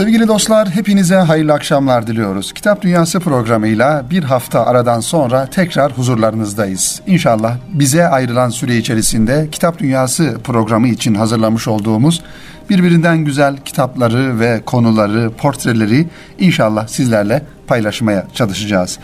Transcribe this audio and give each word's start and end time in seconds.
Sevgili 0.00 0.28
dostlar, 0.28 0.70
hepinize 0.70 1.16
hayırlı 1.16 1.52
akşamlar 1.52 2.06
diliyoruz. 2.06 2.52
Kitap 2.52 2.82
Dünyası 2.82 3.20
programıyla 3.20 4.04
bir 4.10 4.24
hafta 4.24 4.66
aradan 4.66 5.00
sonra 5.00 5.46
tekrar 5.46 5.92
huzurlarınızdayız. 5.92 7.00
İnşallah 7.06 7.56
bize 7.72 8.08
ayrılan 8.08 8.48
süre 8.48 8.76
içerisinde 8.76 9.48
Kitap 9.52 9.78
Dünyası 9.78 10.36
programı 10.44 10.88
için 10.88 11.14
hazırlamış 11.14 11.68
olduğumuz 11.68 12.22
birbirinden 12.70 13.18
güzel 13.18 13.56
kitapları 13.56 14.40
ve 14.40 14.60
konuları, 14.66 15.30
portreleri 15.30 16.06
inşallah 16.38 16.88
sizlerle 16.88 17.42
paylaşmaya 17.66 18.26
çalışacağız. 18.34 18.98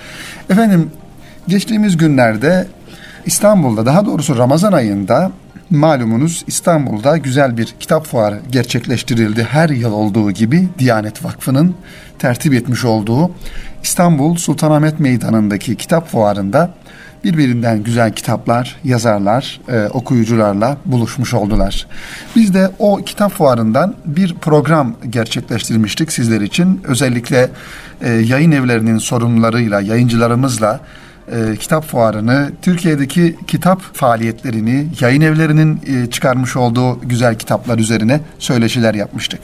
Efendim, 0.50 0.90
geçtiğimiz 1.48 1.96
günlerde 1.96 2.66
İstanbul'da 3.26 3.86
daha 3.86 4.06
doğrusu 4.06 4.38
Ramazan 4.38 4.72
ayında 4.72 5.30
malumunuz 5.70 6.44
İstanbul'da 6.46 7.16
güzel 7.16 7.56
bir 7.56 7.74
kitap 7.80 8.06
fuarı 8.06 8.40
gerçekleştirildi. 8.50 9.44
Her 9.44 9.68
yıl 9.68 9.92
olduğu 9.92 10.30
gibi 10.30 10.68
Diyanet 10.78 11.24
Vakfı'nın 11.24 11.74
tertip 12.18 12.54
etmiş 12.54 12.84
olduğu 12.84 13.30
İstanbul 13.82 14.36
Sultanahmet 14.36 15.00
Meydanı'ndaki 15.00 15.76
kitap 15.76 16.08
fuarında 16.08 16.74
birbirinden 17.24 17.82
güzel 17.82 18.12
kitaplar, 18.12 18.76
yazarlar, 18.84 19.60
e, 19.68 19.86
okuyucularla 19.86 20.76
buluşmuş 20.84 21.34
oldular. 21.34 21.86
Biz 22.36 22.54
de 22.54 22.70
o 22.78 22.96
kitap 22.96 23.32
fuarından 23.32 23.94
bir 24.04 24.34
program 24.34 24.96
gerçekleştirmiştik 25.10 26.12
sizler 26.12 26.40
için. 26.40 26.80
Özellikle 26.84 27.50
e, 28.00 28.10
yayın 28.10 28.52
evlerinin 28.52 28.98
sorumlularıyla, 28.98 29.80
yayıncılarımızla 29.80 30.80
e, 31.32 31.56
kitap 31.56 31.84
fuarını, 31.84 32.50
Türkiye'deki 32.62 33.36
kitap 33.46 33.82
faaliyetlerini, 33.82 34.86
yayın 35.00 35.20
evlerinin 35.20 35.80
e, 35.86 36.10
çıkarmış 36.10 36.56
olduğu 36.56 37.00
güzel 37.00 37.38
kitaplar 37.38 37.78
üzerine 37.78 38.20
söyleşiler 38.38 38.94
yapmıştık. 38.94 39.40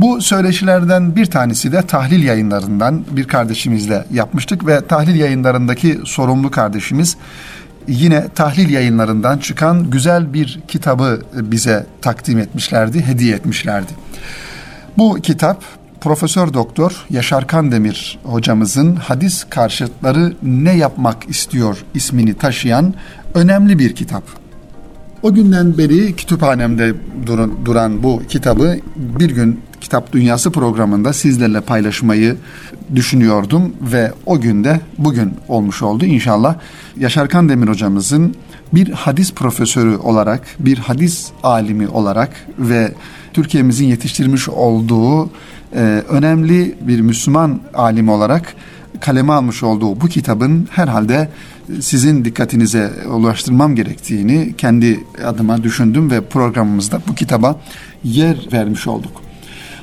Bu 0.00 0.22
söyleşilerden 0.22 1.16
bir 1.16 1.26
tanesi 1.26 1.72
de 1.72 1.82
tahlil 1.82 2.24
yayınlarından 2.24 3.04
bir 3.10 3.24
kardeşimizle 3.24 4.04
yapmıştık 4.12 4.66
ve 4.66 4.80
tahlil 4.80 5.14
yayınlarındaki 5.14 6.00
sorumlu 6.04 6.50
kardeşimiz 6.50 7.16
yine 7.88 8.28
tahlil 8.28 8.70
yayınlarından 8.70 9.38
çıkan 9.38 9.90
güzel 9.90 10.32
bir 10.32 10.60
kitabı 10.68 11.22
bize 11.34 11.86
takdim 12.02 12.38
etmişlerdi, 12.38 13.06
hediye 13.06 13.34
etmişlerdi. 13.36 13.92
Bu 14.98 15.14
kitap 15.22 15.62
Profesör 16.04 16.54
Doktor 16.54 17.06
Yaşar 17.10 17.46
Kandemir 17.46 18.18
hocamızın 18.22 18.96
hadis 18.96 19.44
karşıtları 19.50 20.32
ne 20.42 20.76
yapmak 20.76 21.28
istiyor 21.28 21.84
ismini 21.94 22.34
taşıyan 22.34 22.94
önemli 23.34 23.78
bir 23.78 23.94
kitap. 23.94 24.22
O 25.22 25.34
günden 25.34 25.78
beri 25.78 26.16
kütüphanemde 26.16 26.94
duran 27.64 28.02
bu 28.02 28.22
kitabı 28.28 28.78
bir 28.96 29.30
gün 29.30 29.60
Kitap 29.80 30.12
Dünyası 30.12 30.50
programında 30.50 31.12
sizlerle 31.12 31.60
paylaşmayı 31.60 32.36
düşünüyordum 32.94 33.72
ve 33.82 34.12
o 34.26 34.40
günde 34.40 34.80
bugün 34.98 35.34
olmuş 35.48 35.82
oldu 35.82 36.04
inşallah. 36.04 36.56
Yaşar 36.96 37.28
Kandemir 37.28 37.68
hocamızın 37.68 38.34
bir 38.74 38.90
hadis 38.90 39.32
profesörü 39.32 39.96
olarak, 39.96 40.40
bir 40.58 40.78
hadis 40.78 41.28
alimi 41.42 41.88
olarak 41.88 42.30
ve 42.58 42.92
Türkiye'mizin 43.32 43.86
yetiştirmiş 43.86 44.48
olduğu 44.48 45.30
önemli 46.08 46.74
bir 46.80 47.00
Müslüman 47.00 47.60
alim 47.74 48.08
olarak 48.08 48.54
kaleme 49.00 49.32
almış 49.32 49.62
olduğu 49.62 50.00
bu 50.00 50.06
kitabın 50.06 50.68
herhalde 50.70 51.28
sizin 51.80 52.24
dikkatinize 52.24 52.92
ulaştırmam 53.10 53.74
gerektiğini 53.74 54.54
kendi 54.58 55.00
adıma 55.26 55.62
düşündüm 55.62 56.10
ve 56.10 56.20
programımızda 56.20 57.00
bu 57.08 57.14
kitaba 57.14 57.60
yer 58.04 58.36
vermiş 58.52 58.86
olduk. 58.86 59.22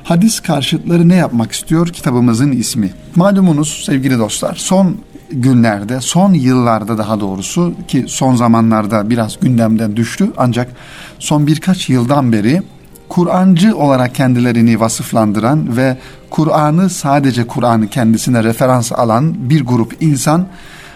Hadis 0.04 0.40
karşıtları 0.40 1.08
ne 1.08 1.14
yapmak 1.14 1.52
istiyor 1.52 1.88
kitabımızın 1.88 2.52
ismi. 2.52 2.90
Malumunuz 3.16 3.82
sevgili 3.86 4.18
dostlar 4.18 4.54
son 4.54 4.96
günlerde, 5.30 6.00
son 6.00 6.32
yıllarda 6.32 6.98
daha 6.98 7.20
doğrusu 7.20 7.74
ki 7.88 8.04
son 8.08 8.36
zamanlarda 8.36 9.10
biraz 9.10 9.40
gündemden 9.40 9.96
düştü 9.96 10.30
ancak 10.36 10.70
son 11.18 11.46
birkaç 11.46 11.88
yıldan 11.88 12.32
beri 12.32 12.62
Kur'ancı 13.12 13.76
olarak 13.76 14.14
kendilerini 14.14 14.80
vasıflandıran 14.80 15.76
ve 15.76 15.96
Kur'an'ı 16.30 16.90
sadece 16.90 17.46
Kur'an'ı 17.46 17.88
kendisine 17.88 18.44
referans 18.44 18.92
alan 18.92 19.34
bir 19.50 19.64
grup 19.64 19.96
insan 20.00 20.46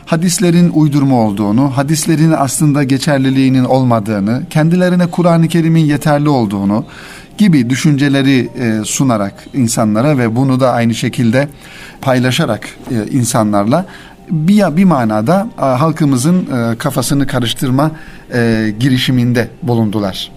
hadislerin 0.06 0.70
uydurma 0.74 1.16
olduğunu, 1.16 1.76
hadislerin 1.76 2.32
aslında 2.38 2.84
geçerliliğinin 2.84 3.64
olmadığını, 3.64 4.42
kendilerine 4.50 5.06
Kur'an-ı 5.06 5.48
Kerim'in 5.48 5.84
yeterli 5.84 6.28
olduğunu 6.28 6.84
gibi 7.38 7.70
düşünceleri 7.70 8.50
e, 8.58 8.84
sunarak 8.84 9.46
insanlara 9.54 10.18
ve 10.18 10.36
bunu 10.36 10.60
da 10.60 10.72
aynı 10.72 10.94
şekilde 10.94 11.48
paylaşarak 12.00 12.68
e, 12.90 13.10
insanlarla 13.10 13.86
bir, 14.30 14.76
bir 14.76 14.84
manada 14.84 15.48
e, 15.58 15.60
halkımızın 15.60 16.46
kafasını 16.78 17.26
karıştırma 17.26 17.90
e, 18.34 18.72
girişiminde 18.80 19.48
bulundular. 19.62 20.35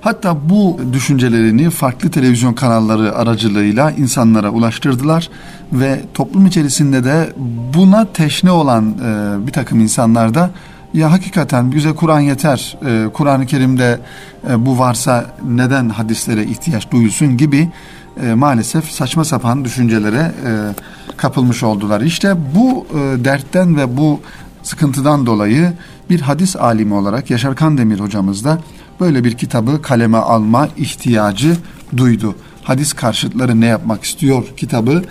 Hatta 0.00 0.36
bu 0.48 0.80
düşüncelerini 0.92 1.70
farklı 1.70 2.10
televizyon 2.10 2.52
kanalları 2.52 3.14
aracılığıyla 3.14 3.90
insanlara 3.90 4.50
ulaştırdılar 4.50 5.30
ve 5.72 6.00
toplum 6.14 6.46
içerisinde 6.46 7.04
de 7.04 7.32
buna 7.74 8.12
teşne 8.12 8.50
olan 8.50 8.94
e, 9.04 9.46
bir 9.46 9.52
takım 9.52 9.80
insanlar 9.80 10.34
da 10.34 10.50
ya 10.94 11.12
hakikaten 11.12 11.72
bize 11.72 11.92
Kur'an 11.92 12.20
yeter, 12.20 12.78
e, 12.86 13.08
Kur'an-ı 13.12 13.46
Kerim'de 13.46 14.00
e, 14.50 14.66
bu 14.66 14.78
varsa 14.78 15.26
neden 15.48 15.88
hadislere 15.88 16.44
ihtiyaç 16.44 16.90
duyulsun 16.90 17.36
gibi 17.36 17.68
e, 18.22 18.34
maalesef 18.34 18.90
saçma 18.90 19.24
sapan 19.24 19.64
düşüncelere 19.64 20.32
e, 20.46 20.52
kapılmış 21.16 21.62
oldular. 21.62 22.00
İşte 22.00 22.34
bu 22.54 22.86
e, 22.90 23.24
dertten 23.24 23.76
ve 23.76 23.96
bu 23.96 24.20
sıkıntıdan 24.62 25.26
dolayı 25.26 25.72
bir 26.10 26.20
hadis 26.20 26.56
alimi 26.56 26.94
olarak 26.94 27.30
Yaşar 27.30 27.56
Kandemir 27.56 28.00
hocamız 28.00 28.44
da 28.44 28.58
böyle 29.00 29.24
bir 29.24 29.36
kitabı 29.36 29.82
kaleme 29.82 30.18
alma 30.18 30.68
ihtiyacı 30.76 31.56
duydu. 31.96 32.34
Hadis 32.62 32.92
karşıtları 32.92 33.60
ne 33.60 33.66
yapmak 33.66 34.04
istiyor 34.04 34.44
kitabı 34.56 35.02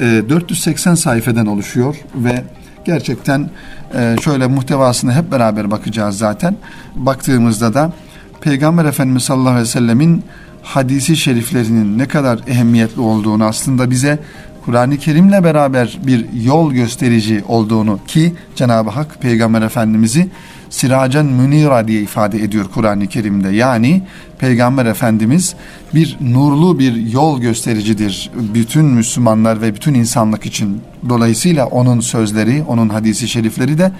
e, 0.00 0.22
480 0.28 0.94
sayfeden 0.94 1.46
oluşuyor 1.46 1.96
ve 2.14 2.44
gerçekten 2.84 3.50
e, 3.94 4.16
şöyle 4.24 4.46
muhtevasını 4.46 5.12
hep 5.12 5.32
beraber 5.32 5.70
bakacağız 5.70 6.18
zaten. 6.18 6.56
Baktığımızda 6.96 7.74
da 7.74 7.92
Peygamber 8.40 8.84
Efendimiz 8.84 9.22
sallallahu 9.22 9.48
aleyhi 9.48 9.62
ve 9.68 9.70
sellemin 9.70 10.24
hadisi 10.62 11.16
şeriflerinin 11.16 11.98
ne 11.98 12.08
kadar 12.08 12.40
ehemmiyetli 12.46 13.00
olduğunu 13.00 13.44
aslında 13.44 13.90
bize 13.90 14.18
Kur'an-ı 14.64 14.96
Kerim'le 14.96 15.44
beraber 15.44 15.98
bir 16.06 16.32
yol 16.32 16.72
gösterici 16.72 17.44
olduğunu 17.48 17.98
ki 18.06 18.34
Cenab-ı 18.56 18.90
Hak 18.90 19.22
Peygamber 19.22 19.62
Efendimiz'i 19.62 20.28
siracan 20.70 21.26
münira 21.26 21.88
diye 21.88 22.02
ifade 22.02 22.42
ediyor 22.42 22.64
Kur'an-ı 22.74 23.06
Kerim'de. 23.06 23.48
Yani 23.48 24.02
Peygamber 24.38 24.86
Efendimiz 24.86 25.54
bir 25.94 26.16
nurlu 26.20 26.78
bir 26.78 26.96
yol 26.96 27.40
göstericidir 27.40 28.30
bütün 28.54 28.84
Müslümanlar 28.84 29.62
ve 29.62 29.74
bütün 29.74 29.94
insanlık 29.94 30.46
için. 30.46 30.80
Dolayısıyla 31.08 31.66
onun 31.66 32.00
sözleri, 32.00 32.64
onun 32.68 32.88
hadisi 32.88 33.28
şerifleri 33.28 33.78
de 33.78 33.92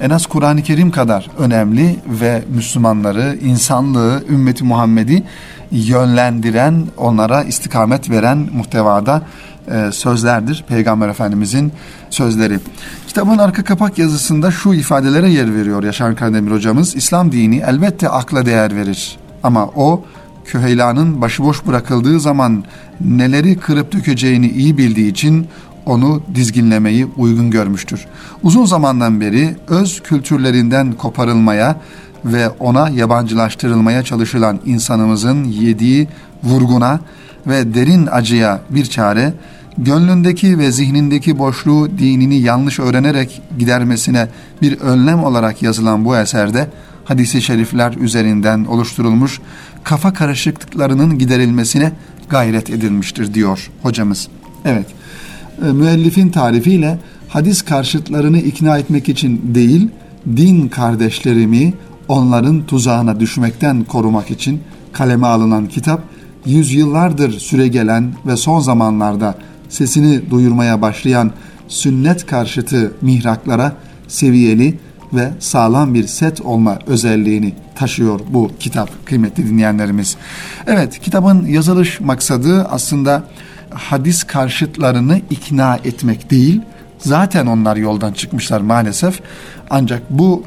en 0.00 0.10
az 0.10 0.26
Kur'an-ı 0.26 0.62
Kerim 0.62 0.90
kadar 0.90 1.28
önemli 1.38 1.96
ve 2.06 2.42
Müslümanları, 2.54 3.38
insanlığı, 3.44 4.24
ümmeti 4.30 4.64
Muhammed'i 4.64 5.22
yönlendiren, 5.70 6.86
onlara 6.96 7.42
istikamet 7.42 8.10
veren 8.10 8.48
muhtevada 8.52 9.22
e, 9.70 9.92
sözlerdir. 9.92 10.64
Peygamber 10.68 11.08
Efendimizin 11.08 11.72
sözleri. 12.10 12.58
Kitabın 13.06 13.38
arka 13.38 13.64
kapak 13.64 13.98
yazısında 13.98 14.50
şu 14.50 14.74
ifadelere 14.74 15.30
yer 15.30 15.54
veriyor 15.54 15.82
Yaşar 15.82 16.16
Kandemir 16.16 16.50
hocamız. 16.50 16.96
İslam 16.96 17.32
dini 17.32 17.56
elbette 17.56 18.08
akla 18.08 18.46
değer 18.46 18.76
verir. 18.76 19.16
Ama 19.42 19.66
o 19.66 20.04
Küheylan'ın 20.44 21.20
başıboş 21.20 21.66
bırakıldığı 21.66 22.20
zaman 22.20 22.64
neleri 23.00 23.58
kırıp 23.58 23.92
dökeceğini 23.92 24.48
iyi 24.48 24.78
bildiği 24.78 25.10
için 25.10 25.46
onu 25.86 26.22
dizginlemeyi 26.34 27.06
uygun 27.16 27.50
görmüştür. 27.50 28.06
Uzun 28.42 28.64
zamandan 28.64 29.20
beri 29.20 29.56
öz 29.68 30.02
kültürlerinden 30.02 30.92
koparılmaya 30.92 31.76
ve 32.24 32.48
ona 32.48 32.88
yabancılaştırılmaya 32.88 34.02
çalışılan 34.02 34.60
insanımızın 34.64 35.44
yediği 35.44 36.08
vurguna 36.44 37.00
ve 37.46 37.74
derin 37.74 38.08
acıya 38.10 38.60
bir 38.70 38.84
çare 38.84 39.32
gönlündeki 39.78 40.58
ve 40.58 40.72
zihnindeki 40.72 41.38
boşluğu 41.38 41.98
dinini 41.98 42.40
yanlış 42.40 42.78
öğrenerek 42.78 43.42
gidermesine 43.58 44.28
bir 44.62 44.80
önlem 44.80 45.24
olarak 45.24 45.62
yazılan 45.62 46.04
bu 46.04 46.16
eserde 46.16 46.68
hadisi 47.04 47.42
şerifler 47.42 47.92
üzerinden 47.92 48.64
oluşturulmuş 48.64 49.40
kafa 49.84 50.12
karışıklıklarının 50.12 51.18
giderilmesine 51.18 51.92
gayret 52.28 52.70
edilmiştir 52.70 53.34
diyor 53.34 53.70
hocamız. 53.82 54.28
Evet, 54.64 54.86
e, 55.66 55.72
müellifin 55.72 56.28
tarifiyle 56.28 56.98
hadis 57.28 57.62
karşıtlarını 57.62 58.38
ikna 58.38 58.78
etmek 58.78 59.08
için 59.08 59.40
değil, 59.54 59.88
din 60.36 60.68
kardeşlerimi 60.68 61.74
onların 62.08 62.66
tuzağına 62.66 63.20
düşmekten 63.20 63.84
korumak 63.84 64.30
için 64.30 64.60
kaleme 64.92 65.26
alınan 65.26 65.66
kitap 65.66 66.02
yüzyıllardır 66.46 67.38
süre 67.38 67.68
gelen 67.68 68.12
ve 68.26 68.36
son 68.36 68.60
zamanlarda 68.60 69.34
sesini 69.68 70.30
duyurmaya 70.30 70.82
başlayan 70.82 71.32
sünnet 71.68 72.26
karşıtı 72.26 72.92
mihraklara 73.02 73.72
seviyeli 74.08 74.78
ve 75.12 75.30
sağlam 75.38 75.94
bir 75.94 76.06
set 76.06 76.40
olma 76.40 76.78
özelliğini 76.86 77.52
taşıyor 77.74 78.20
bu 78.30 78.50
kitap 78.60 79.06
kıymetli 79.06 79.46
dinleyenlerimiz. 79.48 80.16
Evet 80.66 80.98
kitabın 80.98 81.46
yazılış 81.46 82.00
maksadı 82.00 82.64
aslında 82.64 83.22
hadis 83.70 84.24
karşıtlarını 84.24 85.20
ikna 85.30 85.76
etmek 85.84 86.30
değil. 86.30 86.60
Zaten 86.98 87.46
onlar 87.46 87.76
yoldan 87.76 88.12
çıkmışlar 88.12 88.60
maalesef. 88.60 89.20
Ancak 89.70 90.10
bu 90.10 90.44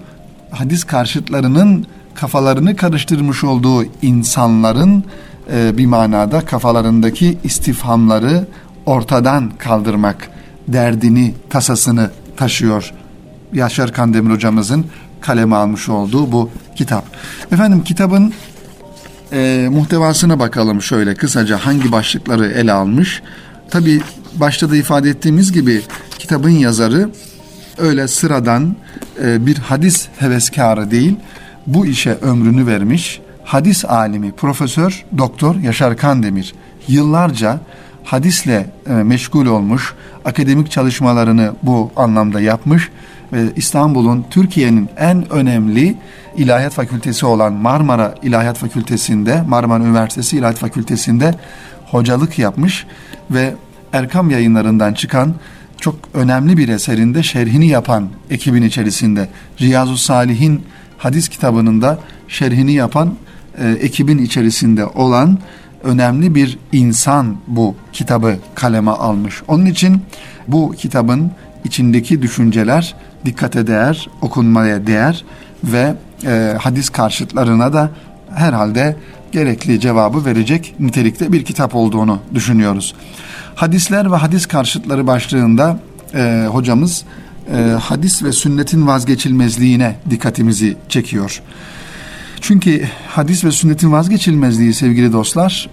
hadis 0.51 0.83
karşıtlarının 0.83 1.85
kafalarını 2.13 2.75
karıştırmış 2.75 3.43
olduğu 3.43 3.83
insanların 4.01 5.03
e, 5.53 5.77
bir 5.77 5.85
manada 5.85 6.45
kafalarındaki 6.45 7.37
istifhamları 7.43 8.47
ortadan 8.85 9.51
kaldırmak 9.57 10.29
derdini, 10.67 11.33
tasasını 11.49 12.09
taşıyor. 12.37 12.93
Yaşar 13.53 13.93
Kandemir 13.93 14.33
hocamızın 14.33 14.85
kaleme 15.21 15.55
almış 15.55 15.89
olduğu 15.89 16.31
bu 16.31 16.49
kitap. 16.75 17.05
Efendim 17.51 17.83
kitabın 17.83 18.33
e, 19.33 19.67
muhtevasına 19.71 20.39
bakalım 20.39 20.81
şöyle 20.81 21.15
kısaca 21.15 21.57
hangi 21.57 21.91
başlıkları 21.91 22.47
ele 22.47 22.71
almış. 22.71 23.21
Tabi 23.69 24.01
başta 24.35 24.71
da 24.71 24.75
ifade 24.75 25.09
ettiğimiz 25.09 25.51
gibi 25.51 25.81
kitabın 26.19 26.49
yazarı 26.49 27.09
öyle 27.77 28.07
sıradan 28.07 28.75
e, 29.23 29.45
bir 29.45 29.57
hadis 29.57 30.07
heveskarı 30.19 30.91
değil 30.91 31.15
bu 31.67 31.85
işe 31.85 32.13
ömrünü 32.13 32.67
vermiş 32.67 33.21
hadis 33.51 33.85
alimi 33.85 34.31
Profesör 34.31 35.05
Doktor 35.17 35.55
Yaşar 35.55 35.97
Kandemir 35.97 36.53
yıllarca 36.87 37.59
hadisle 38.03 38.65
e, 38.89 38.93
meşgul 38.93 39.45
olmuş, 39.45 39.93
akademik 40.25 40.71
çalışmalarını 40.71 41.51
bu 41.63 41.91
anlamda 41.95 42.41
yapmış 42.41 42.89
ve 43.33 43.43
İstanbul'un 43.55 44.25
Türkiye'nin 44.29 44.89
en 44.97 45.31
önemli 45.31 45.97
ilahiyat 46.37 46.73
fakültesi 46.73 47.25
olan 47.25 47.53
Marmara 47.53 48.15
İlahiyat 48.23 48.57
Fakültesi'nde, 48.57 49.41
Marmara 49.47 49.83
Üniversitesi 49.83 50.37
İlahiyat 50.37 50.59
Fakültesi'nde 50.59 51.35
hocalık 51.85 52.39
yapmış 52.39 52.85
ve 53.31 53.53
Erkam 53.93 54.29
yayınlarından 54.29 54.93
çıkan 54.93 55.33
çok 55.77 55.95
önemli 56.13 56.57
bir 56.57 56.69
eserinde 56.69 57.23
şerhini 57.23 57.67
yapan 57.67 58.09
ekibin 58.29 58.63
içerisinde 58.63 59.29
Riyazu 59.61 59.97
Salih'in 59.97 60.61
hadis 60.97 61.29
kitabının 61.29 61.81
da 61.81 61.99
şerhini 62.27 62.73
yapan 62.73 63.15
e, 63.57 63.69
ekibin 63.69 64.17
içerisinde 64.17 64.85
olan 64.85 65.37
önemli 65.83 66.35
bir 66.35 66.57
insan 66.71 67.35
bu 67.47 67.75
kitabı 67.93 68.35
kaleme 68.55 68.91
almış. 68.91 69.41
Onun 69.47 69.65
için 69.65 70.01
bu 70.47 70.71
kitabın 70.77 71.31
içindeki 71.63 72.21
düşünceler 72.21 72.95
dikkate 73.25 73.67
değer, 73.67 74.09
okunmaya 74.21 74.87
değer 74.87 75.25
ve 75.63 75.95
e, 76.25 76.55
hadis 76.61 76.89
karşıtlarına 76.89 77.73
da 77.73 77.89
herhalde 78.35 78.95
gerekli 79.31 79.79
cevabı 79.79 80.25
verecek 80.25 80.75
nitelikte 80.79 81.31
bir 81.31 81.45
kitap 81.45 81.75
olduğunu 81.75 82.19
düşünüyoruz. 82.33 82.95
Hadisler 83.55 84.11
ve 84.11 84.15
hadis 84.15 84.45
karşıtları 84.45 85.07
başlığında 85.07 85.79
e, 86.13 86.45
hocamız 86.51 87.03
e, 87.53 87.61
hadis 87.61 88.23
ve 88.23 88.31
sünnetin 88.31 88.87
vazgeçilmezliğine 88.87 89.95
dikkatimizi 90.09 90.77
çekiyor. 90.89 91.41
Çünkü 92.41 92.87
hadis 93.07 93.45
ve 93.45 93.51
sünnetin 93.51 93.91
vazgeçilmezliği 93.91 94.73
sevgili 94.73 95.13
dostlar 95.13 95.69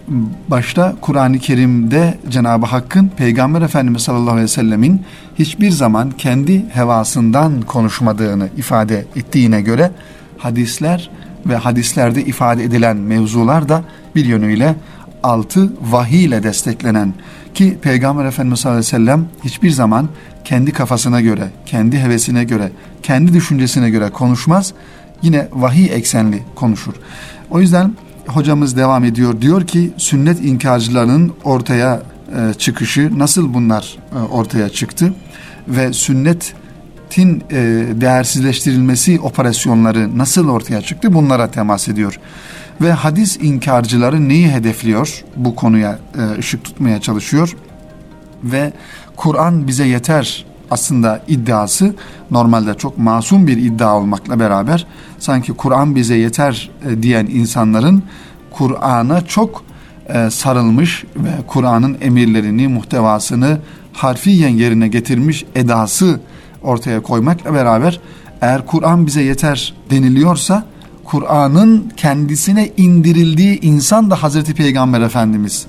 başta 0.48 0.96
Kur'an-ı 1.00 1.38
Kerim'de 1.38 2.18
Cenab-ı 2.28 2.66
Hakk'ın 2.66 3.08
Peygamber 3.16 3.62
Efendimiz 3.62 4.02
sallallahu 4.02 4.30
aleyhi 4.30 4.44
ve 4.44 4.48
sellemin 4.48 5.02
hiçbir 5.38 5.70
zaman 5.70 6.10
kendi 6.10 6.64
hevasından 6.68 7.62
konuşmadığını 7.62 8.48
ifade 8.56 9.06
ettiğine 9.16 9.62
göre 9.62 9.90
hadisler 10.38 11.10
ve 11.46 11.56
hadislerde 11.56 12.24
ifade 12.24 12.64
edilen 12.64 12.96
mevzular 12.96 13.68
da 13.68 13.84
bir 14.14 14.24
yönüyle 14.24 14.74
altı 15.22 15.72
vahiy 15.80 16.24
ile 16.24 16.42
desteklenen 16.42 17.14
ki 17.54 17.78
Peygamber 17.82 18.24
Efendimiz 18.24 18.60
sallallahu 18.60 18.78
aleyhi 18.78 18.94
ve 18.94 18.96
sellem 18.96 19.26
hiçbir 19.44 19.70
zaman 19.70 20.08
kendi 20.44 20.72
kafasına 20.72 21.20
göre, 21.20 21.48
kendi 21.66 21.98
hevesine 21.98 22.44
göre, 22.44 22.72
kendi 23.02 23.34
düşüncesine 23.34 23.90
göre 23.90 24.10
konuşmaz 24.10 24.74
yine 25.22 25.48
vahiy 25.52 25.86
eksenli 25.92 26.42
konuşur. 26.54 26.92
O 27.50 27.60
yüzden 27.60 27.94
hocamız 28.26 28.76
devam 28.76 29.04
ediyor. 29.04 29.40
Diyor 29.40 29.66
ki 29.66 29.90
sünnet 29.96 30.40
inkarcılarının 30.40 31.32
ortaya 31.44 32.02
e, 32.36 32.54
çıkışı 32.54 33.18
nasıl 33.18 33.54
bunlar 33.54 33.98
e, 34.14 34.18
ortaya 34.18 34.68
çıktı 34.68 35.14
ve 35.68 35.92
sünnetin 35.92 37.44
e, 37.50 37.56
değersizleştirilmesi 38.00 39.20
operasyonları 39.20 40.18
nasıl 40.18 40.48
ortaya 40.48 40.82
çıktı 40.82 41.14
bunlara 41.14 41.50
temas 41.50 41.88
ediyor. 41.88 42.20
Ve 42.80 42.92
hadis 42.92 43.36
inkarcıları 43.36 44.28
neyi 44.28 44.50
hedefliyor? 44.50 45.24
Bu 45.36 45.54
konuya 45.54 45.98
e, 46.18 46.38
ışık 46.38 46.64
tutmaya 46.64 47.00
çalışıyor. 47.00 47.56
Ve 48.44 48.72
Kur'an 49.16 49.66
bize 49.66 49.86
yeter 49.86 50.46
aslında 50.70 51.22
iddiası 51.28 51.94
normalde 52.30 52.74
çok 52.74 52.98
masum 52.98 53.46
bir 53.46 53.56
iddia 53.56 53.96
olmakla 53.98 54.40
beraber 54.40 54.86
sanki 55.18 55.52
Kur'an 55.52 55.94
bize 55.94 56.14
yeter 56.14 56.70
e, 56.86 57.02
diyen 57.02 57.26
insanların 57.26 58.02
Kur'an'a 58.50 59.20
çok 59.20 59.64
e, 60.08 60.30
sarılmış 60.30 61.04
ve 61.16 61.30
Kur'an'ın 61.46 61.98
emirlerini, 62.00 62.68
muhtevasını 62.68 63.58
harfiyen 63.92 64.48
yerine 64.48 64.88
getirmiş 64.88 65.44
edası 65.54 66.20
ortaya 66.62 67.02
koymakla 67.02 67.54
beraber 67.54 68.00
eğer 68.40 68.66
Kur'an 68.66 69.06
bize 69.06 69.22
yeter 69.22 69.74
deniliyorsa 69.90 70.64
Kur'an'ın 71.04 71.92
kendisine 71.96 72.70
indirildiği 72.76 73.60
insan 73.60 74.10
da 74.10 74.22
Hazreti 74.22 74.54
Peygamber 74.54 75.00
Efendimiz. 75.00 75.66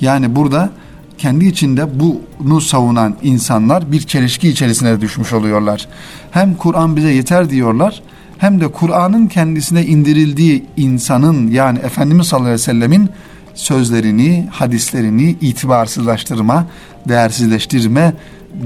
Yani 0.00 0.36
burada 0.36 0.70
kendi 1.18 1.46
içinde 1.46 2.00
bunu 2.40 2.60
savunan 2.60 3.16
insanlar 3.22 3.92
bir 3.92 4.00
çelişki 4.00 4.48
içerisine 4.48 5.00
düşmüş 5.00 5.32
oluyorlar. 5.32 5.88
Hem 6.30 6.54
Kur'an 6.54 6.96
bize 6.96 7.12
yeter 7.12 7.50
diyorlar 7.50 8.02
hem 8.38 8.60
de 8.60 8.68
Kur'an'ın 8.68 9.26
kendisine 9.26 9.86
indirildiği 9.86 10.64
insanın 10.76 11.50
yani 11.50 11.78
Efendimiz 11.78 12.26
sallallahu 12.26 12.48
aleyhi 12.48 12.60
ve 12.60 12.64
sellemin 12.64 13.10
sözlerini, 13.54 14.46
hadislerini 14.50 15.36
itibarsızlaştırma, 15.40 16.66
değersizleştirme 17.08 18.12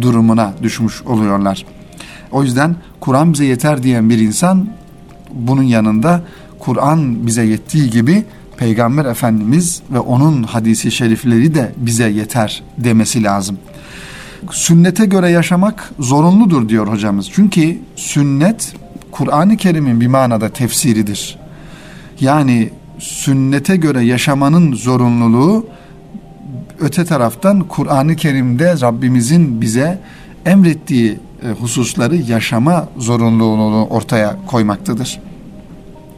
durumuna 0.00 0.52
düşmüş 0.62 1.02
oluyorlar. 1.02 1.66
O 2.32 2.42
yüzden 2.42 2.76
Kur'an 3.00 3.32
bize 3.32 3.44
yeter 3.44 3.82
diyen 3.82 4.10
bir 4.10 4.18
insan 4.18 4.68
bunun 5.34 5.62
yanında 5.62 6.22
Kur'an 6.58 7.26
bize 7.26 7.44
yettiği 7.44 7.90
gibi 7.90 8.24
Peygamber 8.60 9.04
Efendimiz 9.04 9.82
ve 9.90 9.98
onun 9.98 10.42
hadisi 10.42 10.90
şerifleri 10.90 11.54
de 11.54 11.72
bize 11.76 12.08
yeter 12.08 12.62
demesi 12.78 13.22
lazım. 13.22 13.58
Sünnete 14.50 15.06
göre 15.06 15.30
yaşamak 15.30 15.90
zorunludur 15.98 16.68
diyor 16.68 16.86
hocamız. 16.88 17.30
Çünkü 17.32 17.78
sünnet 17.96 18.74
Kur'an-ı 19.10 19.56
Kerim'in 19.56 20.00
bir 20.00 20.06
manada 20.06 20.48
tefsiridir. 20.48 21.38
Yani 22.20 22.70
sünnete 22.98 23.76
göre 23.76 24.04
yaşamanın 24.04 24.72
zorunluluğu 24.72 25.66
öte 26.80 27.04
taraftan 27.04 27.60
Kur'an-ı 27.60 28.16
Kerim'de 28.16 28.80
Rabbimizin 28.80 29.60
bize 29.60 29.98
emrettiği 30.46 31.18
e, 31.42 31.50
hususları 31.50 32.16
yaşama 32.16 32.88
zorunluluğunu 32.98 33.86
ortaya 33.86 34.36
koymaktadır. 34.46 35.20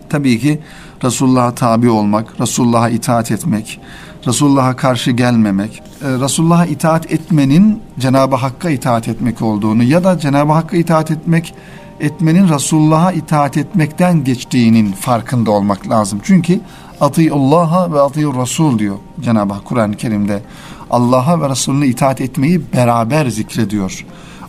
Tabii 0.08 0.38
ki 0.38 0.60
Resulullah'a 1.04 1.54
tabi 1.54 1.90
olmak, 1.90 2.40
Resulullah'a 2.40 2.88
itaat 2.88 3.30
etmek, 3.30 3.80
Resulullah'a 4.26 4.76
karşı 4.76 5.10
gelmemek, 5.10 5.82
e, 6.02 6.08
Resulullah'a 6.08 6.66
itaat 6.66 7.12
etmenin 7.12 7.82
Cenab-ı 7.98 8.36
Hakk'a 8.36 8.70
itaat 8.70 9.08
etmek 9.08 9.42
olduğunu 9.42 9.82
ya 9.82 10.04
da 10.04 10.18
Cenab-ı 10.18 10.52
Hakk'a 10.52 10.76
itaat 10.76 11.10
etmek 11.10 11.54
etmenin 12.00 12.48
Resulullah'a 12.48 13.12
itaat 13.12 13.56
etmekten 13.56 14.24
geçtiğinin 14.24 14.92
farkında 14.92 15.50
olmak 15.50 15.88
lazım. 15.88 16.20
Çünkü 16.22 16.60
Allah'a 17.00 17.92
ve 17.92 18.00
atıyur 18.00 18.42
Resul 18.42 18.78
diyor 18.78 18.96
Cenab-ı 19.20 19.54
Hak 19.54 19.64
Kur'an-ı 19.64 19.96
Kerim'de. 19.96 20.42
Allah'a 20.90 21.40
ve 21.40 21.48
Resulüne 21.48 21.86
itaat 21.86 22.20
etmeyi 22.20 22.60
beraber 22.72 23.26
zikrediyor. 23.26 24.06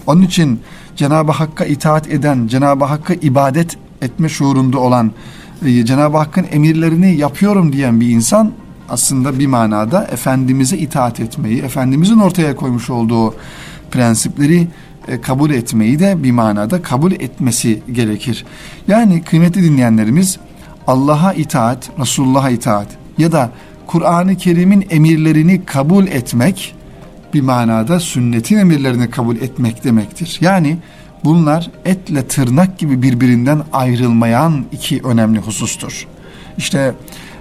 Onun 0.08 0.22
için 0.22 0.60
Cenab-ı 0.96 1.32
Hakk'a 1.32 1.66
itaat 1.66 2.08
eden, 2.08 2.48
Cenab-ı 2.48 2.86
Hakk'a 2.86 3.14
ibadet 3.14 3.78
etme 4.02 4.30
şuurunda 4.30 4.80
olan 4.80 5.12
e, 5.66 5.86
Cenab-ı 5.86 6.18
Hakk'ın 6.18 6.46
emirlerini 6.52 7.16
yapıyorum 7.16 7.74
diyen 7.74 8.02
bir 8.02 8.10
insan 8.10 8.52
aslında 8.90 9.40
bir 9.40 9.48
manada 9.48 10.04
Efendimiz'e 10.04 10.78
itaat 10.78 11.20
etmeyi, 11.20 11.62
Efendimiz'in 11.62 12.20
ortaya 12.20 12.56
koymuş 12.56 12.90
olduğu 12.90 13.36
prensipleri 13.92 14.68
e, 15.08 15.22
kabul 15.22 15.50
etmeyi 15.50 16.00
de 16.00 16.24
bir 16.24 16.32
manada 16.32 16.82
kabul 16.82 17.12
etmesi 17.12 17.84
gerekir. 17.92 18.46
Yani 18.88 19.24
kıymetli 19.24 19.64
dinleyenlerimiz 19.64 20.38
Allah'a 20.88 21.34
itaat, 21.34 21.90
Resulullah'a 22.00 22.50
itaat 22.50 22.88
ya 23.18 23.32
da 23.32 23.52
Kur'an-ı 23.88 24.36
Kerim'in 24.36 24.86
emirlerini 24.90 25.66
kabul 25.66 26.08
etmek 26.08 26.76
bir 27.34 27.42
manada 27.42 28.00
sünnetin 28.00 28.58
emirlerini 28.58 29.10
kabul 29.10 29.36
etmek 29.36 29.84
demektir. 29.84 30.38
Yani 30.42 30.78
bunlar 31.24 31.72
etle 31.86 32.28
tırnak 32.28 32.78
gibi 32.78 33.02
birbirinden 33.02 33.62
ayrılmayan 33.74 34.66
iki 34.72 35.02
önemli 35.02 35.40
husustur. 35.40 36.08
İşte 36.58 36.94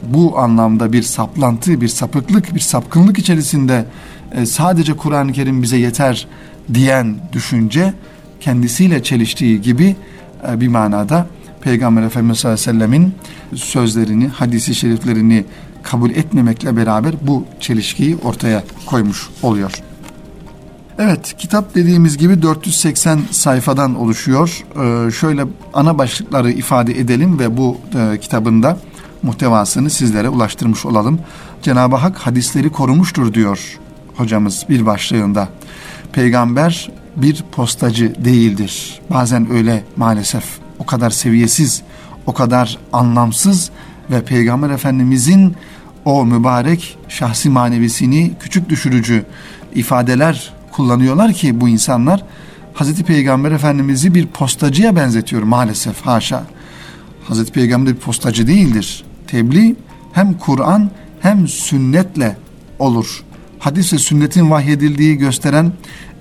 bu 0.03 0.39
anlamda 0.39 0.93
bir 0.93 1.03
saplantı, 1.03 1.81
bir 1.81 1.89
sapıklık, 1.89 2.55
bir 2.55 2.61
sapkınlık 2.61 3.19
içerisinde 3.19 3.85
e, 4.33 4.47
sadece 4.47 4.97
Kur'an-ı 4.97 5.33
Kerim 5.33 5.63
bize 5.63 5.77
yeter 5.77 6.27
diyen 6.75 7.17
düşünce 7.33 7.95
kendisiyle 8.41 9.03
çeliştiği 9.03 9.61
gibi 9.61 9.97
e, 10.49 10.61
bir 10.61 10.69
manada 10.69 11.27
Peygamber 11.61 12.03
Efendimiz 12.03 12.39
sallallahu 12.39 13.11
sözlerini, 13.55 14.29
hadisi 14.29 14.75
şeriflerini 14.75 15.45
kabul 15.83 16.11
etmemekle 16.11 16.77
beraber 16.77 17.15
bu 17.23 17.45
çelişkiyi 17.61 18.17
ortaya 18.17 18.63
koymuş 18.87 19.29
oluyor. 19.43 19.83
Evet, 20.99 21.35
kitap 21.39 21.75
dediğimiz 21.75 22.19
gibi 22.19 22.43
480 22.43 23.21
sayfadan 23.31 23.95
oluşuyor. 23.95 24.65
Ee, 24.77 25.11
şöyle 25.11 25.45
ana 25.75 25.99
başlıkları 25.99 26.51
ifade 26.51 26.99
edelim 27.01 27.39
ve 27.39 27.57
bu 27.57 27.77
e, 27.95 28.19
kitabında 28.19 28.79
muhtevasını 29.23 29.91
sizlere 29.91 30.29
ulaştırmış 30.29 30.87
olalım. 30.87 31.21
Cenab-ı 31.63 31.97
Hak 31.97 32.19
hadisleri 32.19 32.73
korumuştur 32.73 33.35
diyor 33.35 33.79
hocamız 34.17 34.67
bir 34.69 34.87
başlığında. 34.87 35.49
Peygamber 36.13 36.91
bir 37.17 37.45
postacı 37.53 38.25
değildir. 38.25 39.01
Bazen 39.11 39.51
öyle 39.53 39.85
maalesef 39.97 40.45
o 40.79 40.87
kadar 40.87 41.11
seviyesiz, 41.11 41.83
o 42.27 42.33
kadar 42.33 42.79
anlamsız 42.93 43.71
ve 44.11 44.25
Peygamber 44.25 44.71
Efendimizin 44.71 45.55
o 46.05 46.25
mübarek 46.25 46.99
şahsi 47.09 47.51
manevisini 47.51 48.33
küçük 48.41 48.69
düşürücü 48.69 49.25
ifadeler 49.75 50.53
kullanıyorlar 50.73 51.33
ki 51.33 51.61
bu 51.61 51.69
insanlar 51.69 52.25
Hazreti 52.75 53.05
Peygamber 53.05 53.53
Efendimiz'i 53.53 54.15
bir 54.15 54.27
postacıya 54.27 54.97
benzetiyor 54.97 55.43
maalesef 55.43 56.01
haşa. 56.01 56.45
Hazreti 57.25 57.53
Peygamber 57.53 57.95
bir 57.95 58.01
postacı 58.01 58.47
değildir. 58.47 59.05
Tebliğ 59.27 59.77
hem 60.13 60.39
Kur'an 60.39 60.91
hem 61.21 61.49
sünnetle 61.49 62.37
olur. 62.79 63.25
Hadis 63.59 63.93
ve 63.93 63.99
sünnetin 63.99 64.51
vahyedildiği 64.51 65.17
gösteren 65.17 65.73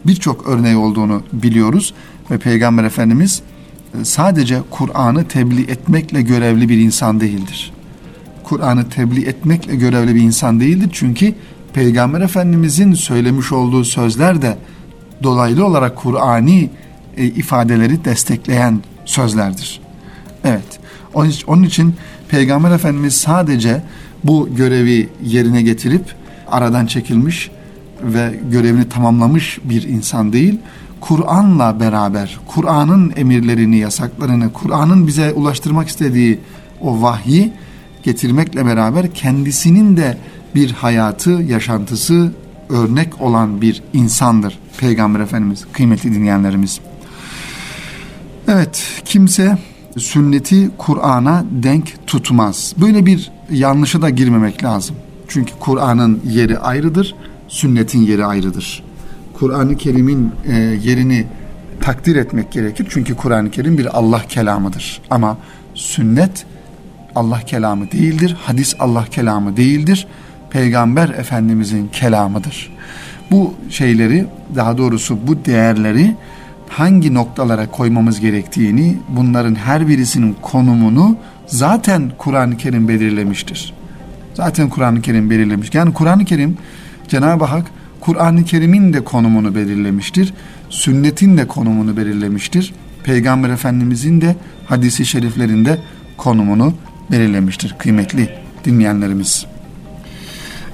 birçok 0.06 0.48
örneği 0.48 0.76
olduğunu 0.76 1.24
biliyoruz 1.34 1.94
ve 2.32 2.38
Peygamber 2.38 2.84
Efendimiz 2.84 3.42
sadece 4.04 4.62
Kur'an'ı 4.70 5.28
tebliğ 5.28 5.72
etmekle 5.72 6.22
görevli 6.22 6.70
bir 6.70 6.78
insan 6.78 7.20
değildir. 7.20 7.74
Kur'an'ı 8.44 8.90
tebliğ 8.90 9.26
etmekle 9.26 9.76
görevli 9.76 10.16
bir 10.16 10.22
insan 10.22 10.60
değildir 10.60 10.90
çünkü 10.94 11.34
Peygamber 11.74 12.22
Efendimizin 12.22 12.94
söylemiş 12.94 13.52
olduğu 13.52 13.84
sözler 13.84 14.42
de 14.42 14.58
dolaylı 15.24 15.66
olarak 15.66 15.96
Kur'ani 15.96 16.70
e, 17.18 17.26
ifadeleri 17.26 18.06
destekleyen 18.06 18.82
sözlerdir. 19.06 19.82
Evet. 20.44 20.80
Onun 21.48 21.64
için 21.64 21.96
Peygamber 22.30 22.72
Efendimiz 22.72 23.16
sadece 23.16 23.84
bu 24.24 24.50
görevi 24.56 25.10
yerine 25.24 25.62
getirip 25.62 26.16
aradan 26.48 26.86
çekilmiş 26.86 27.52
ve 28.04 28.40
görevini 28.52 28.90
tamamlamış 28.90 29.60
bir 29.64 29.84
insan 29.84 30.34
değil. 30.34 30.60
Kur'an'la 31.01 31.79
beraber, 31.79 32.39
Kur'an'ın 32.48 33.13
emirlerini, 33.15 33.77
yasaklarını, 33.77 34.53
Kur'an'ın 34.53 35.08
bize 35.08 35.34
ulaştırmak 35.34 35.88
istediği 35.88 36.39
o 36.81 37.01
vahyi 37.01 37.53
getirmekle 38.03 38.65
beraber 38.65 39.13
kendisinin 39.13 39.98
de 39.98 40.17
bir 40.55 40.72
hayatı, 40.72 41.31
yaşantısı 41.31 42.31
örnek 42.70 43.22
olan 43.22 43.62
bir 43.62 43.84
insandır 43.93 44.60
Peygamber 44.77 45.20
Efendimiz, 45.20 45.65
kıymetli 45.74 46.13
dinleyenlerimiz. 46.13 46.79
Evet, 48.48 48.84
kimse 49.05 49.58
sünneti 49.98 50.72
Kur'an'a 50.77 51.46
denk 51.51 52.08
tutmaz. 52.08 52.74
Böyle 52.77 53.05
bir 53.05 53.31
yanlışa 53.51 54.01
da 54.01 54.10
girmemek 54.10 54.63
lazım. 54.63 54.96
Çünkü 55.27 55.53
Kur'an'ın 55.60 56.22
yeri 56.29 56.60
ayrıdır, 56.60 57.15
sünnetin 57.48 58.00
yeri 58.00 58.25
ayrıdır. 58.25 58.84
Kur'an-ı 59.42 59.78
Kerim'in 59.78 60.32
e, 60.48 60.54
yerini 60.58 61.26
takdir 61.80 62.16
etmek 62.16 62.52
gerekir. 62.52 62.88
Çünkü 62.90 63.16
Kur'an-ı 63.16 63.52
Kerim 63.52 63.78
bir 63.78 63.98
Allah 63.98 64.22
kelamıdır. 64.30 65.02
Ama 65.10 65.38
sünnet 65.74 66.46
Allah 67.16 67.40
kelamı 67.40 67.92
değildir. 67.92 68.38
Hadis 68.42 68.76
Allah 68.80 69.06
kelamı 69.12 69.58
değildir. 69.58 70.08
Peygamber 70.50 71.10
Efendimizin 71.10 71.88
kelamıdır. 71.88 72.74
Bu 73.32 73.54
şeyleri 73.70 74.26
daha 74.56 74.78
doğrusu 74.78 75.18
bu 75.28 75.46
değerleri 75.46 76.16
hangi 76.70 77.14
noktalara 77.14 77.72
koymamız 77.72 78.20
gerektiğini, 78.20 78.98
bunların 79.10 79.56
her 79.56 79.88
birisinin 79.88 80.36
konumunu 80.42 81.18
zaten 81.48 82.12
Kur'an-ı 82.18 82.58
Kerim 82.58 82.88
belirlemiştir. 82.88 83.74
Zaten 84.34 84.70
Kur'an-ı 84.70 85.02
Kerim 85.02 85.30
belirlemiş. 85.30 85.74
Yani 85.74 85.94
Kur'an-ı 85.94 86.26
Kerim 86.26 86.58
Cenab-ı 87.08 87.46
Hak 87.46 87.66
Kur'an-ı 88.01 88.46
Kerim'in 88.46 88.93
de 88.93 89.03
konumunu 89.03 89.55
belirlemiştir. 89.55 90.34
Sünnetin 90.70 91.38
de 91.38 91.48
konumunu 91.48 91.98
belirlemiştir. 91.98 92.74
Peygamber 93.03 93.50
Efendimizin 93.50 94.22
de 94.22 94.36
hadisi 94.65 95.05
şeriflerinde 95.05 95.79
konumunu 96.17 96.74
belirlemiştir 97.12 97.75
kıymetli 97.79 98.29
dinleyenlerimiz. 98.65 99.46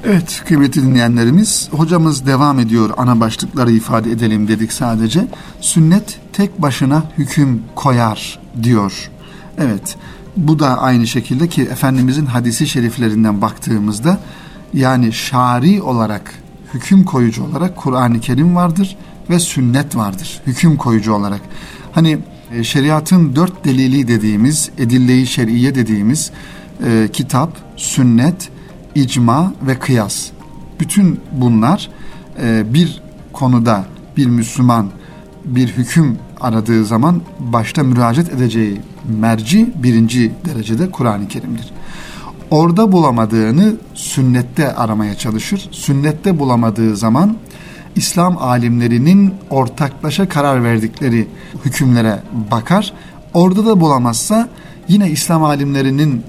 Evet 0.06 0.44
kıymetli 0.48 0.84
dinleyenlerimiz 0.84 1.70
hocamız 1.72 2.26
devam 2.26 2.60
ediyor 2.60 2.90
ana 2.98 3.20
başlıkları 3.20 3.72
ifade 3.72 4.12
edelim 4.12 4.48
dedik 4.48 4.74
sadece. 4.74 5.28
Sünnet 5.62 6.20
tek 6.34 6.62
başına 6.62 7.04
hüküm 7.18 7.62
koyar 7.76 8.40
diyor. 8.64 9.10
Evet 9.58 9.96
bu 10.38 10.60
da 10.60 10.82
aynı 10.82 11.08
şekilde 11.08 11.48
ki 11.48 11.62
Efendimizin 11.62 12.26
hadisi 12.26 12.68
şeriflerinden 12.68 13.42
baktığımızda 13.42 14.20
yani 14.74 15.14
şari 15.14 15.82
olarak 15.82 16.34
hüküm 16.78 17.04
koyucu 17.04 17.44
olarak 17.44 17.76
Kur'an-ı 17.76 18.20
Kerim 18.20 18.56
vardır 18.56 18.98
ve 19.30 19.40
sünnet 19.40 19.96
vardır 19.96 20.42
hüküm 20.48 20.78
koyucu 20.78 21.14
olarak. 21.14 21.42
Hani 21.92 22.18
e, 22.54 22.64
şeriatın 22.64 23.36
dört 23.36 23.66
delili 23.66 24.08
dediğimiz, 24.08 24.70
edille-i 24.78 25.28
şer'iye 25.28 25.76
dediğimiz 25.76 26.32
e, 26.86 27.10
kitap, 27.14 27.58
sünnet, 27.76 28.50
icma 28.96 29.54
ve 29.62 29.80
kıyas. 29.80 30.30
Bütün 30.80 31.20
bunlar 31.32 31.90
e, 32.42 32.74
bir 32.74 33.02
konuda 33.34 33.86
bir 34.18 34.28
Müslüman 34.28 34.90
bir 35.46 35.68
hüküm 35.68 36.18
aradığı 36.42 36.86
zaman 36.86 37.22
başta 37.40 37.84
müracaat 37.84 38.34
edeceği 38.34 38.82
merci 39.20 39.70
birinci 39.84 40.32
derecede 40.46 40.92
Kur'an-ı 40.92 41.28
Kerim'dir. 41.28 41.74
Orada 42.52 42.92
bulamadığını 42.92 43.76
sünnette 43.94 44.76
aramaya 44.76 45.16
çalışır. 45.16 45.70
Sünnette 45.72 46.40
bulamadığı 46.40 46.96
zaman 46.96 47.38
İslam 47.96 48.38
alimlerinin 48.38 49.34
ortaklaşa 49.50 50.30
karar 50.30 50.64
verdikleri 50.64 51.28
hükümlere 51.66 52.20
bakar. 52.52 52.94
Orada 53.34 53.66
da 53.66 53.80
bulamazsa 53.80 54.50
yine 54.88 55.10
İslam 55.10 55.44
alimlerinin 55.44 56.24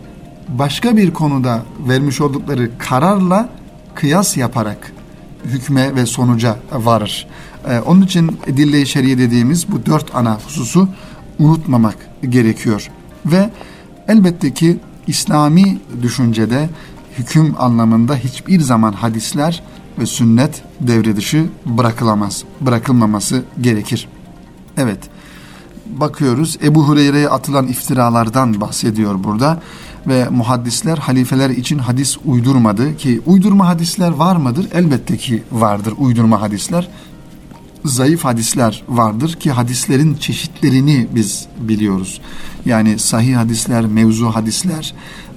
başka 0.49 0.97
bir 0.97 1.13
konuda 1.13 1.63
vermiş 1.89 2.21
oldukları 2.21 2.71
kararla 2.79 3.49
kıyas 3.95 4.37
yaparak 4.37 4.93
hükme 5.45 5.95
ve 5.95 6.07
sonuca 6.07 6.57
varır. 6.73 7.27
Ee, 7.69 7.81
onun 7.81 8.03
için 8.03 8.39
dille-i 8.47 8.87
şeriye 8.87 9.19
dediğimiz 9.19 9.73
bu 9.73 9.87
dört 9.87 10.15
ana 10.15 10.39
hususu 10.47 10.89
unutmamak 11.39 11.97
gerekiyor. 12.29 12.91
Ve 13.27 13.51
elbette 14.09 14.55
ki 14.55 14.79
İslami 15.09 15.79
düşüncede 16.03 16.69
hüküm 17.19 17.55
anlamında 17.59 18.17
hiçbir 18.17 18.61
zaman 18.61 18.93
hadisler 18.93 19.63
ve 19.99 20.07
sünnet 20.07 20.63
devre 20.81 21.17
dışı 21.17 21.47
bırakılamaz, 21.67 22.45
bırakılmaması 22.61 23.43
gerekir. 23.61 24.09
Evet, 24.77 24.99
bakıyoruz 25.87 26.59
Ebu 26.63 26.89
Hureyre'ye 26.89 27.29
atılan 27.29 27.67
iftiralardan 27.67 28.61
bahsediyor 28.61 29.25
burada 29.25 29.61
ve 30.07 30.29
muhaddisler 30.29 30.99
halifeler 30.99 31.51
için 31.51 31.79
hadis 31.79 32.17
uydurmadı 32.25 32.97
ki 32.97 33.21
uydurma 33.27 33.67
hadisler 33.67 34.11
var 34.11 34.37
mıdır? 34.37 34.69
Elbette 34.73 35.17
ki 35.17 35.43
vardır 35.53 35.95
uydurma 35.99 36.41
hadisler. 36.41 36.89
Zayıf 37.85 38.25
hadisler 38.25 38.83
vardır 38.89 39.33
ki 39.33 39.51
hadislerin 39.51 40.15
çeşitlerini 40.15 41.07
biz 41.15 41.47
biliyoruz. 41.61 42.21
Yani 42.65 42.99
sahih 42.99 43.37
hadisler, 43.37 43.87
mevzu 43.87 44.27
hadisler, 44.27 44.95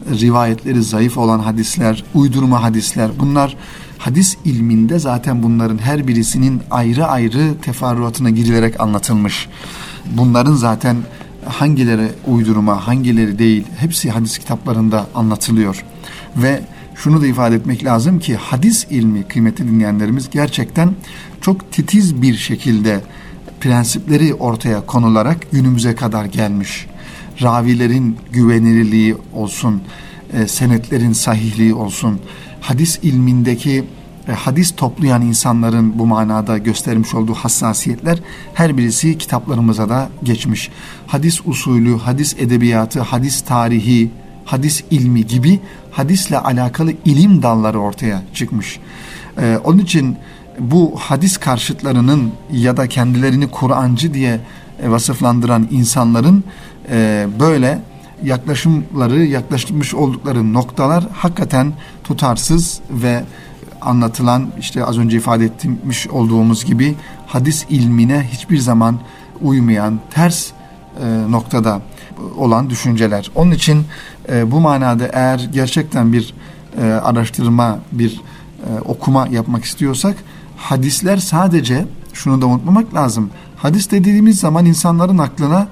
rivayetleri 0.10 0.84
zayıf 0.84 1.18
olan 1.18 1.40
hadisler, 1.40 2.04
uydurma 2.14 2.64
hadisler 2.64 3.12
bunlar 3.20 3.58
hadis 3.98 4.38
ilminde 4.46 5.00
zaten 5.00 5.44
bunların 5.44 5.78
her 5.78 6.08
birisinin 6.08 6.62
ayrı 6.72 7.06
ayrı 7.06 7.54
teferruatına 7.62 8.30
girilerek 8.30 8.80
anlatılmış. 8.80 9.48
Bunların 10.18 10.54
zaten 10.54 10.98
hangileri 11.46 12.08
uydurma, 12.28 12.88
hangileri 12.88 13.40
değil 13.40 13.64
hepsi 13.78 14.12
hadis 14.12 14.38
kitaplarında 14.38 15.08
anlatılıyor. 15.16 15.86
Ve 16.38 16.62
şunu 16.96 17.22
da 17.22 17.28
ifade 17.28 17.56
etmek 17.56 17.86
lazım 17.86 18.20
ki 18.20 18.36
hadis 18.36 18.88
ilmi 18.90 19.24
kıymetli 19.24 19.68
dinleyenlerimiz 19.68 20.30
gerçekten 20.30 20.94
çok 21.42 21.72
titiz 21.72 22.22
bir 22.22 22.36
şekilde 22.36 23.02
prensipleri 23.62 24.34
ortaya 24.34 24.86
konularak 24.86 25.52
günümüze 25.52 25.96
kadar 25.96 26.26
gelmiş. 26.26 26.88
Ravilerin 27.42 28.18
güvenilirliği 28.32 29.16
olsun, 29.34 29.82
e, 30.34 30.48
senetlerin 30.48 31.14
sahihliği 31.14 31.74
olsun, 31.74 32.20
hadis 32.62 33.00
ilmindeki 33.02 33.84
e, 34.28 34.32
hadis 34.32 34.76
toplayan 34.76 35.22
insanların 35.22 36.00
bu 36.00 36.06
manada 36.06 36.58
göstermiş 36.58 37.14
olduğu 37.14 37.34
hassasiyetler 37.34 38.20
her 38.54 38.78
birisi 38.78 39.18
kitaplarımıza 39.18 39.90
da 39.90 40.10
geçmiş. 40.24 40.70
Hadis 41.08 41.42
usulü, 41.46 41.98
hadis 41.98 42.36
edebiyatı, 42.40 43.02
hadis 43.02 43.42
tarihi, 43.42 44.12
hadis 44.46 44.84
ilmi 44.92 45.28
gibi 45.28 45.60
hadisle 45.92 46.38
alakalı 46.40 46.94
ilim 47.06 47.44
dalları 47.44 47.80
ortaya 47.80 48.22
çıkmış. 48.34 48.80
Ee, 49.42 49.60
onun 49.64 49.78
için 49.80 50.18
bu 50.60 50.96
hadis 51.00 51.38
karşıtlarının 51.38 52.32
ya 52.52 52.78
da 52.78 52.88
kendilerini 52.88 53.48
Kur'ancı 53.48 54.14
diye 54.14 54.40
e, 54.84 54.90
vasıflandıran 54.90 55.68
insanların 55.72 56.44
e, 56.92 57.28
böyle 57.40 57.80
yaklaşımları, 58.24 59.26
yaklaşmış 59.26 59.94
oldukları 59.94 60.54
noktalar 60.54 61.04
hakikaten 61.14 61.74
tutarsız 62.04 62.80
ve 62.90 63.24
anlatılan 63.82 64.48
işte 64.60 64.86
az 64.86 64.98
önce 64.98 65.18
ifade 65.18 65.46
etmiş 65.46 66.08
olduğumuz 66.08 66.66
gibi 66.66 66.96
hadis 67.28 67.66
ilmine 67.70 68.30
hiçbir 68.32 68.58
zaman 68.58 69.00
uymayan 69.42 70.00
ters 70.12 70.52
e, 71.04 71.32
noktada 71.32 71.82
olan 72.38 72.70
düşünceler. 72.70 73.32
Onun 73.36 73.52
için 73.52 73.86
bu 74.46 74.60
manada 74.60 75.08
eğer 75.14 75.50
gerçekten 75.54 76.14
bir 76.14 76.34
araştırma, 77.04 77.80
bir 77.92 78.22
okuma 78.86 79.28
yapmak 79.28 79.64
istiyorsak 79.66 80.16
hadisler 80.62 81.18
sadece 81.18 81.86
şunu 82.14 82.42
da 82.42 82.46
unutmamak 82.46 82.94
lazım. 82.94 83.30
Hadis 83.58 83.92
dediğimiz 83.92 84.40
zaman 84.40 84.66
insanların 84.66 85.18
aklına 85.18 85.68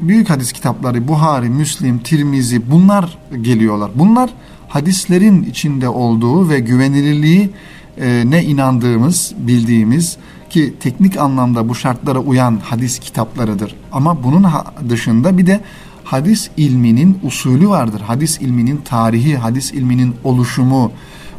büyük 0.00 0.30
hadis 0.30 0.52
kitapları 0.52 1.08
Buhari, 1.08 1.48
Müslim, 1.48 1.98
Tirmizi 1.98 2.70
bunlar 2.70 3.18
geliyorlar. 3.42 3.90
Bunlar 3.94 4.30
hadislerin 4.68 5.42
içinde 5.42 5.88
olduğu 5.88 6.48
ve 6.48 6.60
güvenilirliği 6.60 7.50
e, 7.98 8.22
ne 8.26 8.44
inandığımız, 8.44 9.34
bildiğimiz 9.38 10.16
ki 10.50 10.74
teknik 10.80 11.16
anlamda 11.16 11.68
bu 11.68 11.74
şartlara 11.74 12.18
uyan 12.18 12.60
hadis 12.64 12.98
kitaplarıdır. 12.98 13.74
Ama 13.92 14.24
bunun 14.24 14.46
dışında 14.88 15.38
bir 15.38 15.46
de 15.46 15.60
hadis 16.04 16.50
ilminin 16.56 17.18
usulü 17.22 17.68
vardır. 17.68 18.00
Hadis 18.00 18.40
ilminin 18.40 18.80
tarihi, 18.84 19.36
hadis 19.36 19.72
ilminin 19.72 20.14
oluşumu, 20.24 20.92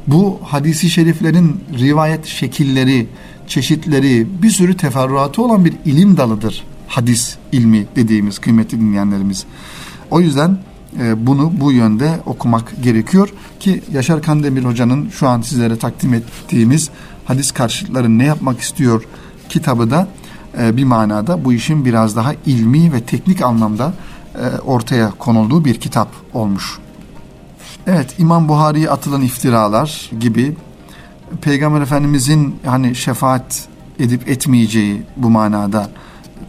bu 0.08 0.40
hadisi 0.44 0.90
şeriflerin 0.90 1.64
rivayet 1.80 2.26
şekilleri, 2.26 3.08
çeşitleri, 3.48 4.28
bir 4.42 4.50
sürü 4.50 4.78
teferruatı 4.78 5.42
olan 5.42 5.66
bir 5.66 5.74
ilim 5.86 6.18
dalıdır. 6.18 6.64
Hadis 6.88 7.36
ilmi 7.52 7.86
dediğimiz 7.96 8.40
kıymetli 8.40 8.80
dinleyenlerimiz. 8.80 9.46
O 10.12 10.20
yüzden 10.20 10.58
e, 11.00 11.28
bunu 11.28 11.52
bu 11.62 11.72
yönde 11.72 12.20
okumak 12.26 12.84
gerekiyor 12.84 13.34
ki 13.60 13.82
Yaşar 13.92 14.22
Kandemir 14.22 14.64
Hoca'nın 14.64 15.10
şu 15.10 15.28
an 15.28 15.42
sizlere 15.42 15.78
takdim 15.78 16.14
ettiğimiz 16.14 16.90
hadis 17.26 17.52
karşıtları 17.52 18.18
ne 18.18 18.26
yapmak 18.26 18.60
istiyor 18.60 19.04
kitabı 19.50 19.92
da 19.92 20.08
e, 20.60 20.78
bir 20.78 20.84
manada 20.84 21.46
bu 21.46 21.54
işin 21.54 21.86
biraz 21.86 22.16
daha 22.16 22.34
ilmi 22.46 22.94
ve 22.94 23.02
teknik 23.02 23.42
anlamda 23.42 23.94
e, 24.36 24.58
ortaya 24.58 25.12
konulduğu 25.12 25.66
bir 25.66 25.76
kitap 25.76 26.10
olmuş. 26.34 26.80
Evet 27.88 28.16
İmam 28.18 28.50
Buhari'ye 28.50 28.90
atılan 28.90 29.22
iftiralar 29.22 30.12
gibi 30.20 30.56
Peygamber 31.42 31.82
Efendimizin 31.82 32.56
hani 32.66 32.96
şefaat 32.96 33.68
edip 34.00 34.30
etmeyeceği 34.30 35.02
bu 35.18 35.30
manada 35.30 35.90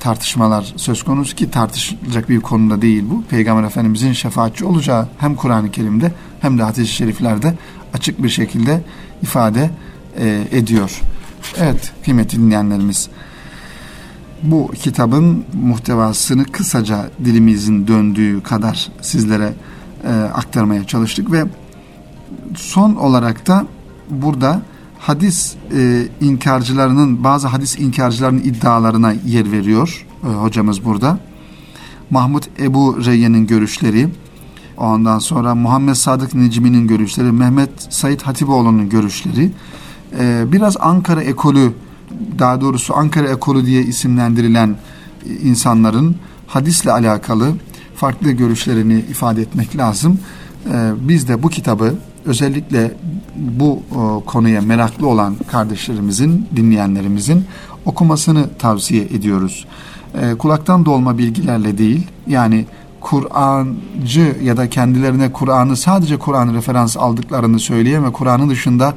tartışmalar 0.00 0.72
söz 0.76 1.02
konusu 1.02 1.36
ki 1.36 1.50
tartışılacak 1.50 2.28
bir 2.28 2.40
konuda 2.40 2.82
değil 2.82 3.04
bu. 3.10 3.24
Peygamber 3.24 3.64
Efendimizin 3.64 4.12
şefaatçi 4.12 4.64
olacağı 4.64 5.08
hem 5.18 5.34
Kur'an-ı 5.34 5.70
Kerim'de 5.70 6.12
hem 6.40 6.58
de 6.58 6.62
hadis-i 6.62 6.92
şeriflerde 6.92 7.54
açık 7.94 8.22
bir 8.22 8.28
şekilde 8.28 8.80
ifade 9.22 9.70
e, 10.18 10.44
ediyor. 10.50 11.00
Evet 11.58 11.92
kıymetli 12.04 12.38
dinleyenlerimiz 12.38 13.08
bu 14.42 14.70
kitabın 14.82 15.44
muhtevasını 15.62 16.44
kısaca 16.44 17.10
dilimizin 17.24 17.86
döndüğü 17.86 18.42
kadar 18.42 18.88
sizlere 19.00 19.54
e, 20.04 20.12
aktarmaya 20.12 20.84
çalıştık 20.86 21.32
ve 21.32 21.44
son 22.56 22.94
olarak 22.94 23.46
da 23.46 23.66
burada 24.10 24.62
hadis 24.98 25.54
e, 25.76 26.08
inkarcılarının 26.20 27.24
bazı 27.24 27.48
hadis 27.48 27.78
inkarcılarının 27.78 28.40
iddialarına 28.40 29.12
yer 29.12 29.52
veriyor 29.52 30.06
e, 30.24 30.26
hocamız 30.26 30.84
burada. 30.84 31.18
Mahmut 32.10 32.48
Ebu 32.60 33.04
Reyyen'in 33.04 33.46
görüşleri, 33.46 34.08
ondan 34.76 35.18
sonra 35.18 35.54
Muhammed 35.54 35.94
Sadık 35.94 36.34
Necmi'nin 36.34 36.86
görüşleri, 36.86 37.32
Mehmet 37.32 37.70
Said 37.90 38.20
Hatipoğlu'nun 38.20 38.88
görüşleri, 38.88 39.50
e, 40.18 40.52
biraz 40.52 40.76
Ankara 40.80 41.22
ekolü, 41.22 41.72
daha 42.38 42.60
doğrusu 42.60 42.96
Ankara 42.96 43.28
ekolü 43.28 43.66
diye 43.66 43.82
isimlendirilen 43.82 44.76
insanların 45.42 46.16
hadisle 46.46 46.92
alakalı 46.92 47.52
farklı 47.96 48.30
görüşlerini 48.30 48.98
ifade 48.98 49.42
etmek 49.42 49.76
lazım. 49.76 50.18
E, 50.72 50.92
biz 51.00 51.28
de 51.28 51.42
bu 51.42 51.48
kitabı 51.48 51.94
özellikle 52.24 52.94
bu 53.36 53.82
e, 53.90 54.24
konuya 54.26 54.62
meraklı 54.62 55.08
olan 55.08 55.36
kardeşlerimizin, 55.50 56.48
dinleyenlerimizin 56.56 57.44
okumasını 57.84 58.48
tavsiye 58.58 59.02
ediyoruz. 59.02 59.66
E, 60.20 60.34
kulaktan 60.34 60.84
dolma 60.84 61.18
bilgilerle 61.18 61.78
değil, 61.78 62.06
yani 62.26 62.64
Kur'ancı 63.00 64.36
ya 64.42 64.56
da 64.56 64.70
kendilerine 64.70 65.32
Kur'an'ı 65.32 65.76
sadece 65.76 66.16
Kur'an 66.16 66.54
referans 66.54 66.96
aldıklarını 66.96 67.58
söyleyen 67.58 68.04
ve 68.04 68.12
Kur'an'ın 68.12 68.50
dışında 68.50 68.94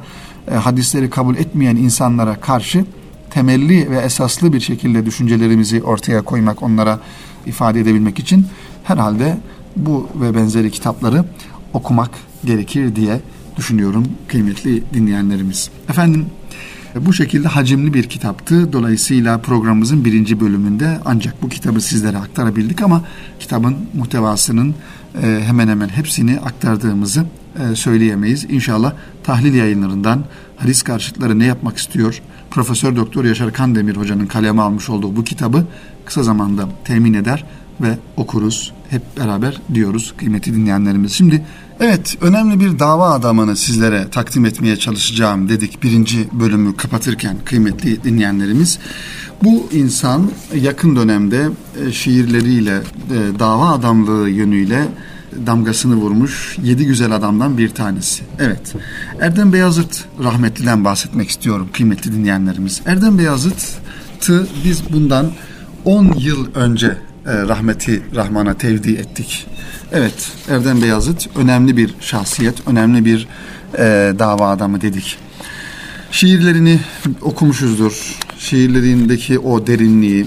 e, 0.50 0.54
hadisleri 0.54 1.10
kabul 1.10 1.36
etmeyen 1.36 1.76
insanlara 1.76 2.34
karşı 2.34 2.84
temelli 3.30 3.90
ve 3.90 3.98
esaslı 3.98 4.52
bir 4.52 4.60
şekilde 4.60 5.06
düşüncelerimizi 5.06 5.82
ortaya 5.82 6.22
koymak, 6.22 6.62
onlara 6.62 6.98
ifade 7.46 7.80
edebilmek 7.80 8.18
için 8.18 8.46
herhalde 8.88 9.38
bu 9.76 10.08
ve 10.14 10.34
benzeri 10.34 10.70
kitapları 10.70 11.24
okumak 11.72 12.10
gerekir 12.44 12.96
diye 12.96 13.20
düşünüyorum 13.56 14.04
kıymetli 14.28 14.82
dinleyenlerimiz. 14.94 15.70
Efendim 15.88 16.26
bu 17.00 17.12
şekilde 17.12 17.48
hacimli 17.48 17.94
bir 17.94 18.04
kitaptı. 18.04 18.72
Dolayısıyla 18.72 19.38
programımızın 19.38 20.04
birinci 20.04 20.40
bölümünde 20.40 20.98
ancak 21.04 21.42
bu 21.42 21.48
kitabı 21.48 21.80
sizlere 21.80 22.18
aktarabildik 22.18 22.82
ama 22.82 23.04
kitabın 23.40 23.76
muhtevasının 23.94 24.74
e, 25.22 25.40
hemen 25.44 25.68
hemen 25.68 25.88
hepsini 25.88 26.40
aktardığımızı 26.40 27.24
e, 27.58 27.76
söyleyemeyiz. 27.76 28.44
İnşallah 28.44 28.92
tahlil 29.24 29.54
yayınlarından 29.54 30.24
hadis 30.56 30.82
karşıtları 30.82 31.38
ne 31.38 31.44
yapmak 31.44 31.76
istiyor? 31.76 32.22
Profesör 32.50 32.96
Doktor 32.96 33.24
Yaşar 33.24 33.52
Kandemir 33.52 33.96
hocanın 33.96 34.26
kaleme 34.26 34.62
almış 34.62 34.90
olduğu 34.90 35.16
bu 35.16 35.24
kitabı 35.24 35.64
kısa 36.04 36.22
zamanda 36.22 36.68
temin 36.84 37.14
eder 37.14 37.44
ve 37.80 37.98
okuruz 38.16 38.72
hep 38.90 39.02
beraber 39.20 39.60
diyoruz 39.74 40.14
kıymetli 40.16 40.54
dinleyenlerimiz. 40.54 41.12
Şimdi 41.12 41.44
evet 41.80 42.18
önemli 42.20 42.60
bir 42.60 42.78
dava 42.78 43.10
adamını 43.10 43.56
sizlere 43.56 44.08
takdim 44.10 44.44
etmeye 44.44 44.76
çalışacağım 44.76 45.48
dedik 45.48 45.82
birinci 45.82 46.28
bölümü 46.32 46.76
kapatırken 46.76 47.36
kıymetli 47.44 48.04
dinleyenlerimiz. 48.04 48.78
Bu 49.44 49.68
insan 49.72 50.30
yakın 50.54 50.96
dönemde 50.96 51.48
e, 51.86 51.92
şiirleriyle 51.92 52.76
e, 52.76 53.38
dava 53.38 53.70
adamlığı 53.70 54.28
yönüyle 54.28 54.88
damgasını 55.46 55.94
vurmuş 55.94 56.58
yedi 56.62 56.86
güzel 56.86 57.12
adamdan 57.12 57.58
bir 57.58 57.68
tanesi. 57.68 58.22
Evet. 58.38 58.74
Erdem 59.20 59.52
Beyazıt 59.52 60.04
rahmetliden 60.22 60.84
bahsetmek 60.84 61.30
istiyorum 61.30 61.68
kıymetli 61.72 62.12
dinleyenlerimiz. 62.12 62.80
Erdem 62.86 63.18
Beyazıt'ı 63.18 64.46
biz 64.64 64.92
bundan 64.92 65.30
10 65.84 66.12
yıl 66.18 66.54
önce 66.54 67.07
rahmeti 67.32 68.02
Rahman'a 68.14 68.54
tevdi 68.54 68.92
ettik. 68.92 69.46
Evet, 69.92 70.32
Erdem 70.50 70.82
Beyazıt 70.82 71.36
önemli 71.36 71.76
bir 71.76 71.94
şahsiyet, 72.00 72.68
önemli 72.68 73.04
bir 73.04 73.28
e, 73.78 74.12
dava 74.18 74.50
adamı 74.50 74.80
dedik. 74.80 75.18
Şiirlerini 76.10 76.80
okumuşuzdur. 77.22 78.18
Şiirlerindeki 78.38 79.38
o 79.38 79.66
derinliği 79.66 80.26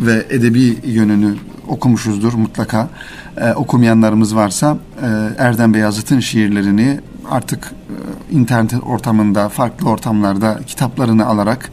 ve 0.00 0.26
edebi 0.30 0.78
yönünü 0.84 1.34
okumuşuzdur 1.68 2.32
mutlaka. 2.32 2.88
E, 3.36 3.52
okumayanlarımız 3.52 4.36
varsa 4.36 4.78
e, 5.02 5.06
Erdem 5.38 5.74
Beyazıt'ın 5.74 6.20
şiirlerini 6.20 7.00
artık 7.30 7.72
e, 8.30 8.34
internet 8.34 8.74
ortamında, 8.82 9.48
farklı 9.48 9.88
ortamlarda 9.88 10.60
kitaplarını 10.66 11.26
alarak 11.26 11.70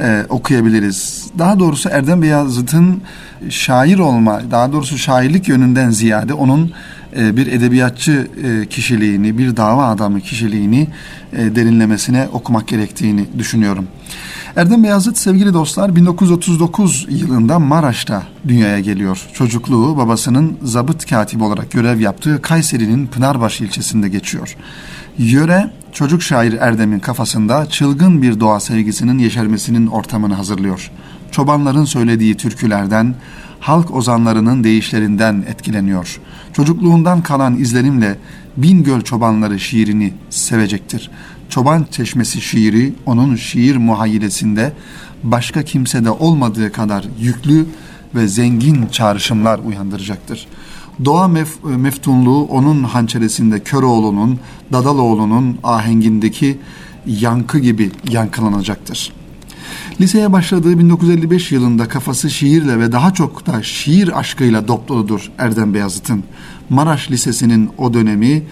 e, 0.00 0.26
okuyabiliriz. 0.28 1.19
Daha 1.38 1.58
doğrusu 1.58 1.88
Erdem 1.88 2.22
Beyazıt'ın 2.22 3.02
şair 3.50 3.98
olma, 3.98 4.40
daha 4.50 4.72
doğrusu 4.72 4.98
şairlik 4.98 5.48
yönünden 5.48 5.90
ziyade 5.90 6.34
onun 6.34 6.72
e, 7.16 7.36
bir 7.36 7.46
edebiyatçı 7.46 8.28
e, 8.44 8.66
kişiliğini, 8.66 9.38
bir 9.38 9.56
dava 9.56 9.86
adamı 9.86 10.20
kişiliğini 10.20 10.88
e, 11.32 11.56
derinlemesine 11.56 12.28
okumak 12.32 12.68
gerektiğini 12.68 13.26
düşünüyorum. 13.38 13.86
Erdem 14.56 14.84
Beyazıt 14.84 15.18
sevgili 15.18 15.54
dostlar 15.54 15.96
1939 15.96 17.06
yılında 17.08 17.58
Maraş'ta 17.58 18.22
dünyaya 18.48 18.80
geliyor. 18.80 19.26
Çocukluğu 19.34 19.96
babasının 19.96 20.58
zabıt 20.62 21.10
katibi 21.10 21.44
olarak 21.44 21.70
görev 21.70 22.00
yaptığı 22.00 22.42
Kayseri'nin 22.42 23.06
Pınarbaşı 23.06 23.64
ilçesinde 23.64 24.08
geçiyor. 24.08 24.56
Yöre 25.18 25.70
çocuk 25.92 26.22
şair 26.22 26.52
Erdem'in 26.52 26.98
kafasında 26.98 27.66
çılgın 27.66 28.22
bir 28.22 28.40
doğa 28.40 28.60
sevgisinin 28.60 29.18
yeşermesinin 29.18 29.86
ortamını 29.86 30.34
hazırlıyor. 30.34 30.90
Çobanların 31.30 31.84
söylediği 31.84 32.36
türkülerden, 32.36 33.14
halk 33.60 33.94
ozanlarının 33.94 34.64
deyişlerinden 34.64 35.44
etkileniyor. 35.48 36.20
Çocukluğundan 36.52 37.22
kalan 37.22 37.56
izlenimle 37.56 38.18
Bingöl 38.56 39.00
Çobanları 39.00 39.60
şiirini 39.60 40.12
sevecektir. 40.30 41.10
Çoban 41.48 41.86
Çeşmesi 41.90 42.40
şiiri 42.40 42.92
onun 43.06 43.36
şiir 43.36 43.76
muhayyilesinde 43.76 44.72
başka 45.22 45.62
kimsede 45.62 46.10
olmadığı 46.10 46.72
kadar 46.72 47.04
yüklü 47.20 47.66
ve 48.14 48.28
zengin 48.28 48.86
çağrışımlar 48.86 49.58
uyandıracaktır. 49.58 50.46
Doğa 51.04 51.28
mef 51.28 51.64
meftunluğu 51.64 52.44
onun 52.44 52.84
hançeresinde 52.84 53.60
Köroğlu'nun, 53.60 54.38
Dadaloğlu'nun 54.72 55.58
ahengindeki 55.62 56.58
yankı 57.06 57.58
gibi 57.58 57.90
yankılanacaktır. 58.10 59.19
Liseye 60.00 60.32
başladığı 60.32 60.78
1955 60.78 61.52
yılında 61.52 61.88
kafası 61.88 62.30
şiirle 62.30 62.78
ve 62.78 62.92
daha 62.92 63.14
çok 63.14 63.46
da 63.46 63.62
şiir 63.62 64.18
aşkıyla 64.18 64.68
dopludur 64.68 65.30
Erdem 65.38 65.74
Beyazıt'ın. 65.74 66.24
Maraş 66.70 67.10
Lisesi'nin 67.10 67.70
o 67.78 67.94
dönemi 67.94 68.42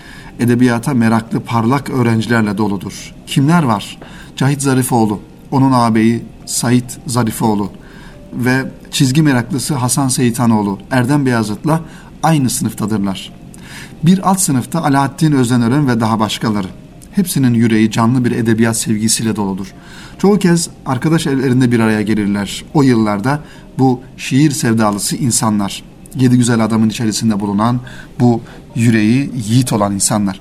edebiyata 0.40 0.94
meraklı 0.94 1.40
parlak 1.40 1.90
öğrencilerle 1.90 2.58
doludur. 2.58 3.14
Kimler 3.26 3.62
var? 3.62 3.98
Cahit 4.36 4.62
Zarifoğlu, 4.62 5.20
onun 5.50 5.72
ağabeyi 5.72 6.22
Sait 6.46 6.98
Zarifoğlu 7.06 7.70
ve 8.32 8.70
çizgi 8.90 9.22
meraklısı 9.22 9.74
Hasan 9.74 10.08
Seyitanoğlu 10.08 10.78
Erdem 10.90 11.26
Beyazıt'la 11.26 11.80
aynı 12.22 12.50
sınıftadırlar. 12.50 13.32
Bir 14.02 14.30
alt 14.30 14.40
sınıfta 14.40 14.84
Alaaddin 14.84 15.32
Özdenören 15.32 15.88
ve 15.88 16.00
daha 16.00 16.20
başkaları. 16.20 16.68
Hepsinin 17.18 17.54
yüreği 17.54 17.90
canlı 17.90 18.24
bir 18.24 18.30
edebiyat 18.30 18.76
sevgisiyle 18.76 19.36
doludur. 19.36 19.74
Çoğu 20.18 20.38
kez 20.38 20.68
arkadaş 20.86 21.26
evlerinde 21.26 21.72
bir 21.72 21.80
araya 21.80 22.02
gelirler. 22.02 22.64
O 22.74 22.82
yıllarda 22.82 23.40
bu 23.78 24.00
şiir 24.16 24.50
sevdalısı 24.50 25.16
insanlar, 25.16 25.82
yedi 26.14 26.36
güzel 26.36 26.64
adamın 26.64 26.88
içerisinde 26.88 27.40
bulunan 27.40 27.80
bu 28.20 28.40
yüreği 28.74 29.30
yiğit 29.48 29.72
olan 29.72 29.94
insanlar. 29.94 30.40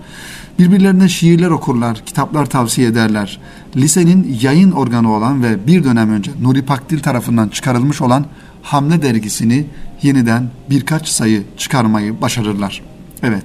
Birbirlerine 0.59 1.09
şiirler 1.09 1.49
okurlar, 1.49 2.05
kitaplar 2.05 2.45
tavsiye 2.45 2.87
ederler. 2.87 3.39
Lisenin 3.75 4.37
yayın 4.41 4.71
organı 4.71 5.13
olan 5.13 5.43
ve 5.43 5.67
bir 5.67 5.83
dönem 5.83 6.09
önce 6.09 6.31
Nuri 6.41 6.61
Pakdil 6.61 6.99
tarafından 6.99 7.49
çıkarılmış 7.49 8.01
olan 8.01 8.25
Hamle 8.61 9.01
dergisini 9.01 9.65
yeniden 10.03 10.49
birkaç 10.69 11.07
sayı 11.07 11.43
çıkarmayı 11.57 12.21
başarırlar. 12.21 12.81
Evet, 13.23 13.43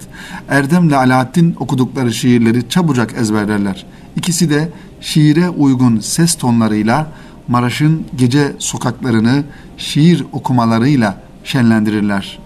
Erdem'le 0.49 0.93
Alaaddin 0.93 1.57
okudukları 1.61 2.13
şiirleri 2.13 2.69
çabucak 2.69 3.15
ezberlerler. 3.19 3.87
İkisi 4.17 4.51
de 4.51 4.69
şiire 5.01 5.49
uygun 5.49 6.01
ses 6.01 6.35
tonlarıyla 6.35 7.07
Maraş'ın 7.49 8.05
gece 8.17 8.53
sokaklarını 8.59 9.45
şiir 9.77 10.25
okumalarıyla 10.33 11.23
şenlendirirler. 11.45 12.39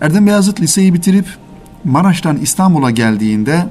Erdem 0.00 0.26
Beyazıt 0.26 0.60
liseyi 0.60 0.94
bitirip 0.94 1.26
Maraş'tan 1.84 2.36
İstanbul'a 2.36 2.90
geldiğinde 2.90 3.66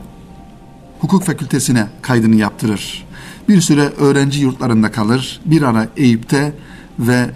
hukuk 0.99 1.23
fakültesine 1.23 1.88
kaydını 2.02 2.36
yaptırır. 2.36 3.06
Bir 3.49 3.62
süre 3.62 3.82
öğrenci 3.82 4.41
yurtlarında 4.41 4.91
kalır. 4.91 5.41
Bir 5.45 5.62
ara 5.62 5.88
Eyüp'te 5.97 6.54
ve 6.99 7.30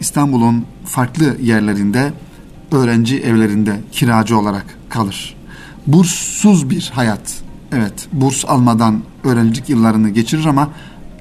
İstanbul'un 0.00 0.64
farklı 0.84 1.36
yerlerinde 1.42 2.12
öğrenci 2.72 3.20
evlerinde 3.20 3.80
kiracı 3.92 4.38
olarak 4.38 4.81
kalır. 4.92 5.36
Burssuz 5.86 6.70
bir 6.70 6.90
hayat. 6.94 7.42
Evet, 7.72 8.08
burs 8.12 8.44
almadan 8.44 9.02
öğrencilik 9.24 9.68
yıllarını 9.68 10.10
geçirir 10.10 10.44
ama 10.44 10.68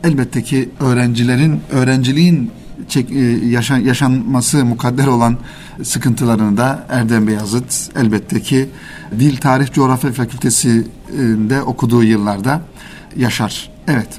elbette 0.04 0.44
ki 0.44 0.70
öğrencilerin 0.80 1.60
öğrenciliğin 1.72 2.52
çek, 2.88 3.12
e, 3.12 3.20
yaşan, 3.48 3.78
yaşanması 3.78 4.66
mukadder 4.66 5.08
olan 5.08 5.38
sıkıntılarını 5.84 6.58
da 6.58 6.86
Erdem 6.90 7.28
Beyazıt 7.28 7.90
elbette 7.96 8.42
ki 8.42 8.70
Dil 9.20 9.38
Tarih 9.38 9.72
Coğrafya 9.72 10.12
Fakültesi'nde 10.12 11.62
okuduğu 11.62 12.04
yıllarda 12.04 12.62
yaşar. 13.18 13.70
Evet. 13.88 14.10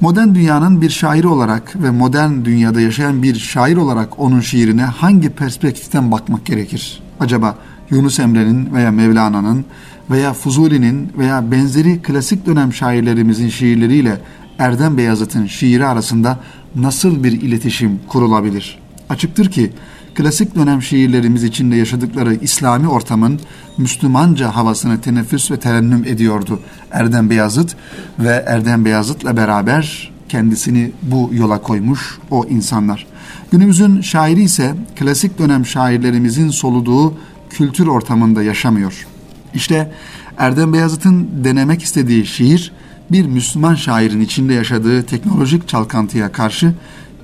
Modern 0.00 0.34
dünyanın 0.34 0.80
bir 0.80 0.90
şairi 0.90 1.26
olarak 1.26 1.76
ve 1.82 1.90
modern 1.90 2.44
dünyada 2.44 2.80
yaşayan 2.80 3.22
bir 3.22 3.34
şair 3.34 3.76
olarak 3.76 4.18
onun 4.20 4.40
şiirine 4.40 4.84
hangi 4.84 5.30
perspektiften 5.30 6.12
bakmak 6.12 6.46
gerekir? 6.46 7.02
Acaba 7.20 7.56
Yunus 7.90 8.18
Emre'nin 8.20 8.74
veya 8.74 8.90
Mevlana'nın 8.90 9.64
veya 10.10 10.32
Fuzuli'nin 10.32 11.12
veya 11.18 11.50
benzeri 11.50 12.02
klasik 12.02 12.46
dönem 12.46 12.72
şairlerimizin 12.72 13.48
şiirleriyle 13.48 14.20
Erdem 14.58 14.96
Beyazıt'ın 14.98 15.46
şiiri 15.46 15.86
arasında 15.86 16.38
nasıl 16.74 17.24
bir 17.24 17.32
iletişim 17.32 18.00
kurulabilir? 18.08 18.78
Açıktır 19.08 19.50
ki 19.50 19.72
klasik 20.14 20.54
dönem 20.54 20.82
şiirlerimiz 20.82 21.44
içinde 21.44 21.76
yaşadıkları 21.76 22.34
İslami 22.34 22.88
ortamın 22.88 23.40
Müslümanca 23.78 24.56
havasını 24.56 25.00
teneffüs 25.00 25.50
ve 25.50 25.56
terennüm 25.56 26.04
ediyordu 26.04 26.60
Erdem 26.90 27.30
Beyazıt 27.30 27.76
ve 28.18 28.44
Erdem 28.46 28.84
Beyazıt'la 28.84 29.36
beraber 29.36 30.12
kendisini 30.28 30.92
bu 31.02 31.30
yola 31.32 31.62
koymuş 31.62 32.18
o 32.30 32.44
insanlar. 32.44 33.06
Günümüzün 33.50 34.00
şairi 34.00 34.42
ise 34.42 34.74
klasik 34.96 35.38
dönem 35.38 35.66
şairlerimizin 35.66 36.50
soluduğu 36.50 37.14
kültür 37.56 37.86
ortamında 37.86 38.42
yaşamıyor. 38.42 39.06
İşte 39.54 39.92
Erdem 40.38 40.72
Beyazıt'ın 40.72 41.28
denemek 41.44 41.82
istediği 41.82 42.26
şiir 42.26 42.72
bir 43.10 43.26
Müslüman 43.26 43.74
şairin 43.74 44.20
içinde 44.20 44.54
yaşadığı 44.54 45.02
teknolojik 45.02 45.68
çalkantıya 45.68 46.32
karşı 46.32 46.74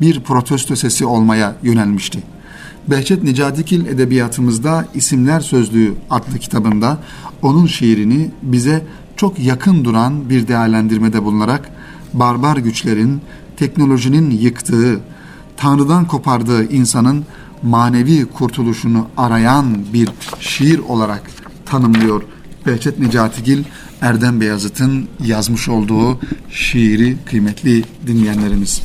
bir 0.00 0.20
protesto 0.20 0.76
sesi 0.76 1.06
olmaya 1.06 1.56
yönelmişti. 1.62 2.22
Behçet 2.90 3.22
Necatikil 3.22 3.86
edebiyatımızda 3.86 4.86
İsimler 4.94 5.40
Sözlüğü 5.40 5.94
adlı 6.10 6.38
kitabında 6.38 6.98
onun 7.42 7.66
şiirini 7.66 8.30
bize 8.42 8.84
çok 9.16 9.38
yakın 9.38 9.84
duran 9.84 10.30
bir 10.30 10.48
değerlendirmede 10.48 11.24
bulunarak 11.24 11.70
barbar 12.12 12.56
güçlerin, 12.56 13.20
teknolojinin 13.56 14.30
yıktığı, 14.30 15.00
Tanrı'dan 15.56 16.06
kopardığı 16.06 16.72
insanın 16.72 17.24
manevi 17.62 18.24
kurtuluşunu 18.26 19.08
arayan 19.16 19.66
bir 19.92 20.08
şiir 20.40 20.78
olarak 20.78 21.22
tanımlıyor 21.66 22.22
Behçet 22.66 22.98
Necatigil 22.98 23.64
Erdem 24.00 24.40
Beyazıt'ın 24.40 25.08
yazmış 25.24 25.68
olduğu 25.68 26.18
şiiri 26.50 27.16
kıymetli 27.26 27.84
dinleyenlerimiz. 28.06 28.82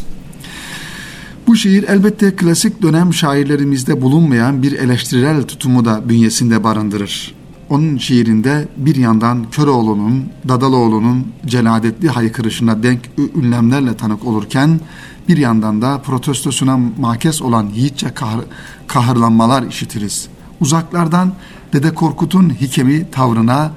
Bu 1.48 1.56
şiir 1.56 1.84
elbette 1.84 2.36
klasik 2.36 2.82
dönem 2.82 3.14
şairlerimizde 3.14 4.02
bulunmayan 4.02 4.64
bir 4.64 4.72
eleştirel 4.72 5.44
tutumu 5.44 5.86
da 5.86 6.10
bünyesinde 6.10 6.64
barındırır. 6.64 7.36
Onun 7.70 7.98
şiirinde 7.98 8.68
bir 8.78 8.96
yandan 8.96 9.52
Köroğlu'nun, 9.52 10.26
Dadaloğlu'nun 10.48 11.28
celadetli 11.46 12.10
haykırışına 12.10 12.84
denk 12.84 13.00
ünlemlerle 13.36 13.98
tanık 13.98 14.26
olurken 14.26 14.80
bir 15.28 15.38
yandan 15.38 15.82
da 15.82 16.02
protestosuna 16.02 16.80
makes 17.00 17.42
olan 17.42 17.70
yiğitçe 17.76 18.14
kahr 18.14 18.40
kahırlanmalar 18.88 19.64
işitiriz. 19.64 20.28
Uzaklardan 20.62 21.34
Dede 21.74 21.94
Korkut'un 21.94 22.50
hikemi 22.50 23.12
tavrına 23.12 23.72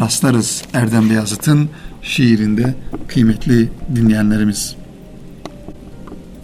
rastlarız 0.00 0.62
Erdem 0.74 1.10
Beyazıt'ın 1.10 1.68
şiirinde 2.02 2.74
kıymetli 3.08 3.72
dinleyenlerimiz. 3.96 4.76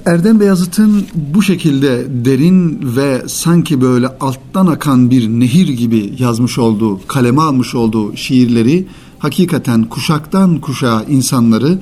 Erdem 0.06 0.40
Beyazıt'ın 0.40 1.06
bu 1.14 1.42
şekilde 1.42 2.06
derin 2.24 2.80
ve 2.96 3.22
sanki 3.26 3.80
böyle 3.80 4.08
alttan 4.08 4.66
akan 4.66 5.10
bir 5.10 5.28
nehir 5.28 5.68
gibi 5.68 6.14
yazmış 6.18 6.58
olduğu, 6.58 7.06
kaleme 7.06 7.42
almış 7.42 7.74
olduğu 7.74 8.16
şiirleri 8.16 8.86
hakikaten 9.18 9.84
kuşaktan 9.84 10.60
kuşağa 10.60 11.04
insanları, 11.08 11.78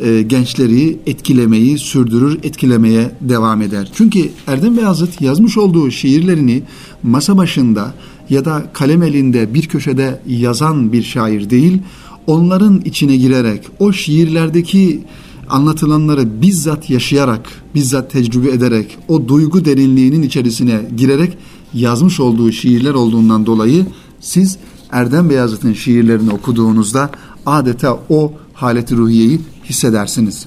e, 0.00 0.22
gençleri 0.22 0.98
etkilemeyi 1.06 1.78
sürdürür, 1.78 2.38
etkilemeye 2.42 3.10
devam 3.20 3.62
eder. 3.62 3.90
Çünkü 3.94 4.28
Erdem 4.46 4.76
Beyazıt 4.76 5.20
yazmış 5.20 5.58
olduğu 5.58 5.90
şiirlerini 5.90 6.62
masa 7.02 7.36
başında 7.36 7.94
ya 8.30 8.44
da 8.44 8.66
kalem 8.72 9.02
elinde 9.02 9.54
bir 9.54 9.66
köşede 9.66 10.20
yazan 10.26 10.92
bir 10.92 11.02
şair 11.02 11.50
değil, 11.50 11.78
onların 12.26 12.80
içine 12.84 13.16
girerek 13.16 13.62
o 13.78 13.92
şiirlerdeki 13.92 15.00
anlatılanları 15.48 16.42
bizzat 16.42 16.90
yaşayarak, 16.90 17.48
bizzat 17.74 18.10
tecrübe 18.10 18.50
ederek, 18.50 18.98
o 19.08 19.28
duygu 19.28 19.64
derinliğinin 19.64 20.22
içerisine 20.22 20.80
girerek 20.96 21.38
yazmış 21.74 22.20
olduğu 22.20 22.52
şiirler 22.52 22.94
olduğundan 22.94 23.46
dolayı 23.46 23.86
siz 24.20 24.58
Erdem 24.92 25.30
Beyazıt'ın 25.30 25.72
şiirlerini 25.72 26.30
okuduğunuzda 26.30 27.10
adeta 27.46 27.98
o 28.08 28.32
haleti 28.52 28.96
ruhiyeyi 28.96 29.40
hissedersiniz. 29.70 30.46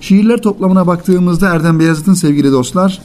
Şiirler 0.00 0.42
toplamına 0.42 0.86
baktığımızda 0.86 1.48
Erdem 1.48 1.78
Beyazıt'ın 1.78 2.14
sevgili 2.14 2.52
dostlar 2.52 3.02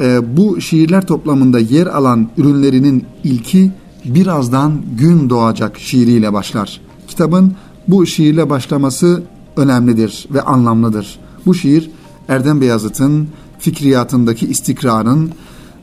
e, 0.00 0.36
bu 0.36 0.60
şiirler 0.60 1.06
toplamında 1.06 1.58
yer 1.58 1.86
alan 1.86 2.28
ürünlerinin 2.36 3.04
ilki 3.24 3.72
birazdan 4.04 4.82
gün 4.98 5.30
doğacak 5.30 5.78
şiiriyle 5.78 6.32
başlar. 6.32 6.80
Kitabın 7.08 7.52
bu 7.88 8.06
şiirle 8.06 8.50
başlaması 8.50 9.22
önemlidir 9.56 10.28
ve 10.30 10.42
anlamlıdır. 10.42 11.18
Bu 11.46 11.54
şiir 11.54 11.90
Erdem 12.28 12.60
Beyazıt'ın 12.60 13.28
fikriyatındaki 13.58 14.46
istikrarın 14.46 15.30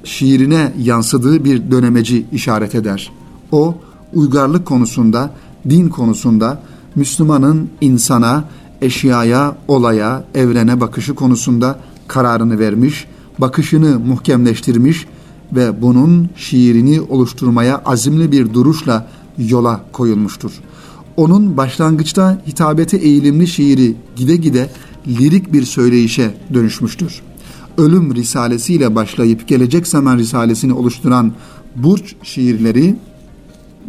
şiirine 0.04 0.73
yansıdığı 0.80 1.45
bir 1.45 1.71
dönemeci 1.71 2.25
işaret 2.32 2.75
eder. 2.75 3.12
O 3.51 3.75
uygarlık 4.13 4.65
konusunda, 4.65 5.32
din 5.69 5.89
konusunda 5.89 6.62
Müslümanın 6.95 7.69
insana, 7.82 8.43
eşyaya, 8.86 9.58
olaya, 9.67 10.24
evrene 10.36 10.82
bakışı 10.82 11.15
konusunda 11.15 11.80
kararını 12.08 12.60
vermiş, 12.60 13.08
bakışını 13.39 14.00
muhkemleştirmiş 14.00 15.06
ve 15.52 15.82
bunun 15.82 16.30
şiirini 16.36 17.02
oluşturmaya 17.02 17.82
azimli 17.86 18.32
bir 18.32 18.54
duruşla 18.54 19.08
yola 19.38 19.82
koyulmuştur. 19.91 20.52
Onun 21.17 21.58
başlangıçta 21.58 22.41
hitabete 22.48 22.98
eğilimli 22.98 23.48
şiiri 23.48 23.95
gide 24.15 24.36
gide 24.36 24.69
lirik 25.08 25.54
bir 25.54 25.63
söyleyişe 25.63 26.38
dönüşmüştür. 26.54 27.21
Ölüm 27.78 28.15
Risalesiyle 28.15 28.95
başlayıp 28.95 29.48
Gelecek 29.48 29.88
Zaman 29.88 30.17
Risalesini 30.17 30.74
oluşturan 30.74 31.34
Burç 31.76 32.15
şiirleri 32.24 32.95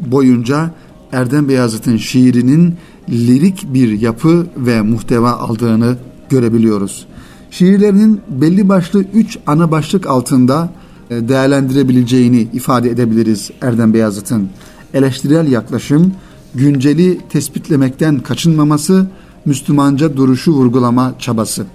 boyunca 0.07 0.75
Erdem 1.13 1.49
Beyazıt'ın 1.49 1.97
şiirinin 1.97 2.75
lirik 3.09 3.75
bir 3.75 4.01
yapı 4.01 4.47
ve 4.57 4.83
muhteva 4.83 5.33
aldığını 5.33 5.97
görebiliyoruz. 6.29 7.07
Şiirlerinin 7.51 8.21
belli 8.29 8.69
başlı 8.69 9.05
üç 9.15 9.39
ana 9.47 9.71
başlık 9.71 10.07
altında 10.07 10.71
e, 11.11 11.29
değerlendirebileceğini 11.29 12.49
ifade 12.53 12.91
edebiliriz 12.91 13.51
Erdem 13.63 13.95
Beyazıt'ın. 13.95 14.49
Eleştirel 14.95 15.53
yaklaşım, 15.53 16.13
günceli 16.55 17.21
tespitlemekten 17.29 18.21
kaçınmaması, 18.21 19.07
Müslümanca 19.45 20.17
duruşu 20.17 20.53
vurgulama 20.53 21.15
çabası. 21.19 21.67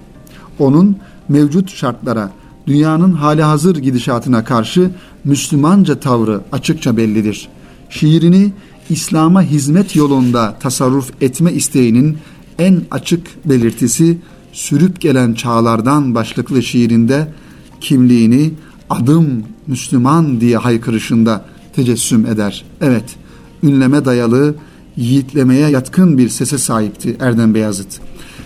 Onun 0.58 0.96
mevcut 1.28 1.70
şartlara, 1.70 2.30
dünyanın 2.66 3.12
hali 3.12 3.42
hazır 3.42 3.76
gidişatına 3.76 4.44
karşı 4.44 4.90
Müslümanca 5.24 6.00
tavrı 6.00 6.40
açıkça 6.52 6.96
bellidir. 6.96 7.48
Şiirini 7.90 8.52
İslam'a 8.90 9.42
hizmet 9.42 9.96
yolunda 9.96 10.56
tasarruf 10.60 11.22
etme 11.22 11.52
isteğinin 11.52 12.18
en 12.58 12.82
açık 12.90 13.48
belirtisi 13.48 14.18
sürüp 14.52 15.00
gelen 15.00 15.34
çağlardan 15.34 16.14
başlıklı 16.14 16.62
şiirinde 16.62 17.32
kimliğini 17.80 18.50
adım 18.90 19.42
Müslüman 19.66 20.40
diye 20.40 20.56
haykırışında 20.56 21.44
tecessüm 21.74 22.26
eder. 22.26 22.64
Evet, 22.80 23.16
ünleme 23.62 24.04
dayalı, 24.04 24.54
yiğitlemeye 24.96 25.68
yatkın 25.68 26.18
bir 26.18 26.28
sese 26.28 26.58
sahipti 26.58 27.16
Erdem 27.20 27.54
Beyazıt. 27.54 28.00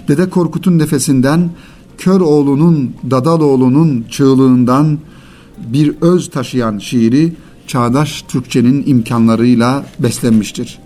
Dede 0.09 0.31
Korkut'un 0.31 0.79
nefesinden, 0.79 1.51
kör 1.99 2.21
oğlunun, 2.21 2.95
Dadaloğlu'nun 3.11 4.05
çığlığından 4.11 4.99
bir 5.73 5.95
öz 6.01 6.31
taşıyan 6.31 6.79
şiiri 6.79 7.33
çağdaş 7.67 8.25
Türkçenin 8.29 8.85
imkanlarıyla 8.87 9.87
beslenmiştir. 9.99 10.79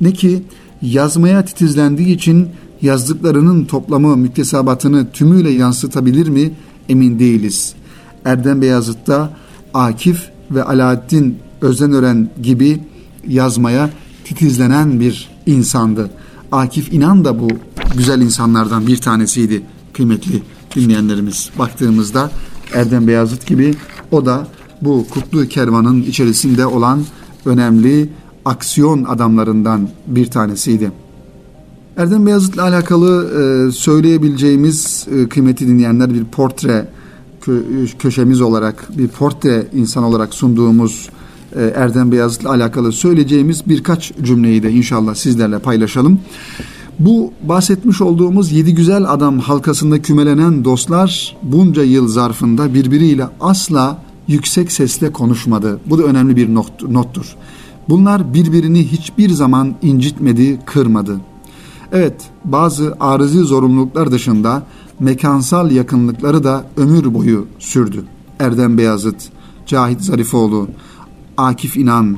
Ne 0.00 0.12
ki 0.12 0.42
yazmaya 0.82 1.44
titizlendiği 1.44 2.16
için 2.16 2.48
yazdıklarının 2.82 3.64
toplamı 3.64 4.16
müktesabatını 4.16 5.10
tümüyle 5.10 5.50
yansıtabilir 5.50 6.28
mi 6.28 6.52
emin 6.88 7.18
değiliz. 7.18 7.74
Erdem 8.24 8.62
Beyazıt'ta 8.62 9.36
Akif 9.74 10.30
ve 10.50 10.64
Alaaddin 10.64 11.38
Özenören 11.60 12.30
gibi 12.42 12.80
yazmaya 13.28 13.90
titizlenen 14.24 15.00
bir 15.00 15.28
insandı. 15.46 16.10
Akif 16.52 16.92
İnan 16.92 17.24
da 17.24 17.40
bu 17.40 17.48
güzel 17.96 18.20
insanlardan 18.20 18.86
bir 18.86 18.96
tanesiydi 18.96 19.62
kıymetli 19.92 20.42
dinleyenlerimiz. 20.76 21.50
Baktığımızda 21.58 22.30
Erdem 22.74 23.08
Beyazıt 23.08 23.46
gibi 23.46 23.74
o 24.10 24.26
da 24.26 24.46
bu 24.84 25.06
kutlu 25.10 25.48
kervanın 25.48 26.02
içerisinde 26.02 26.66
olan 26.66 27.02
önemli 27.44 28.08
aksiyon 28.44 29.04
adamlarından 29.04 29.88
bir 30.06 30.26
tanesiydi. 30.26 30.92
Erdem 31.96 32.26
Beyazıt'la 32.26 32.62
alakalı 32.62 33.30
e, 33.68 33.72
söyleyebileceğimiz 33.72 35.06
e, 35.10 35.28
kıymeti 35.28 35.68
dinleyenler 35.68 36.14
bir 36.14 36.24
portre 36.24 36.88
kö, 37.40 37.62
köşemiz 37.98 38.40
olarak 38.40 38.98
bir 38.98 39.08
portre 39.08 39.66
insan 39.72 40.04
olarak 40.04 40.34
sunduğumuz 40.34 41.08
e, 41.56 41.72
Erdem 41.76 42.12
Beyazıt'la 42.12 42.50
alakalı 42.50 42.92
söyleyeceğimiz 42.92 43.62
birkaç 43.68 44.12
cümleyi 44.22 44.62
de 44.62 44.70
inşallah 44.70 45.14
sizlerle 45.14 45.58
paylaşalım. 45.58 46.20
Bu 46.98 47.32
bahsetmiş 47.42 48.00
olduğumuz 48.00 48.52
yedi 48.52 48.74
güzel 48.74 49.12
adam 49.12 49.38
halkasında 49.38 50.02
kümelenen 50.02 50.64
dostlar 50.64 51.36
bunca 51.42 51.82
yıl 51.82 52.08
zarfında 52.08 52.74
birbiriyle 52.74 53.26
asla 53.40 54.03
yüksek 54.28 54.72
sesle 54.72 55.12
konuşmadı. 55.12 55.80
Bu 55.86 55.98
da 55.98 56.02
önemli 56.02 56.36
bir 56.36 56.54
not, 56.54 56.82
nottur. 56.82 57.36
Bunlar 57.88 58.34
birbirini 58.34 58.92
hiçbir 58.92 59.30
zaman 59.30 59.74
incitmedi, 59.82 60.60
kırmadı. 60.66 61.20
Evet, 61.92 62.14
bazı 62.44 62.96
arızi 63.00 63.38
zorunluluklar 63.38 64.10
dışında 64.10 64.62
mekansal 65.00 65.70
yakınlıkları 65.70 66.44
da 66.44 66.64
ömür 66.76 67.14
boyu 67.14 67.46
sürdü. 67.58 68.04
Erdem 68.40 68.78
Beyazıt, 68.78 69.16
Cahit 69.66 70.00
Zarifoğlu, 70.00 70.68
Akif 71.36 71.76
İnan, 71.76 72.16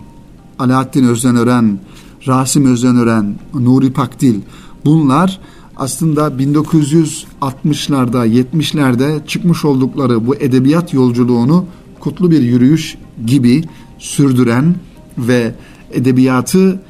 Alaaddin 0.58 1.04
Özdenören, 1.04 1.78
Rasim 2.26 2.66
Özdenören, 2.66 3.34
Nuri 3.54 3.92
Pakdil 3.92 4.40
bunlar 4.84 5.40
aslında 5.76 6.28
1960'larda 6.28 8.26
70'lerde 8.26 9.26
çıkmış 9.26 9.64
oldukları 9.64 10.26
bu 10.26 10.36
edebiyat 10.36 10.94
yolculuğunu 10.94 11.64
kutlu 12.06 12.30
bir 12.30 12.42
yürüyüş 12.42 12.98
gibi 13.26 13.64
sürdüren 13.98 14.74
ve 15.18 15.54
edebiyatı 15.92 16.80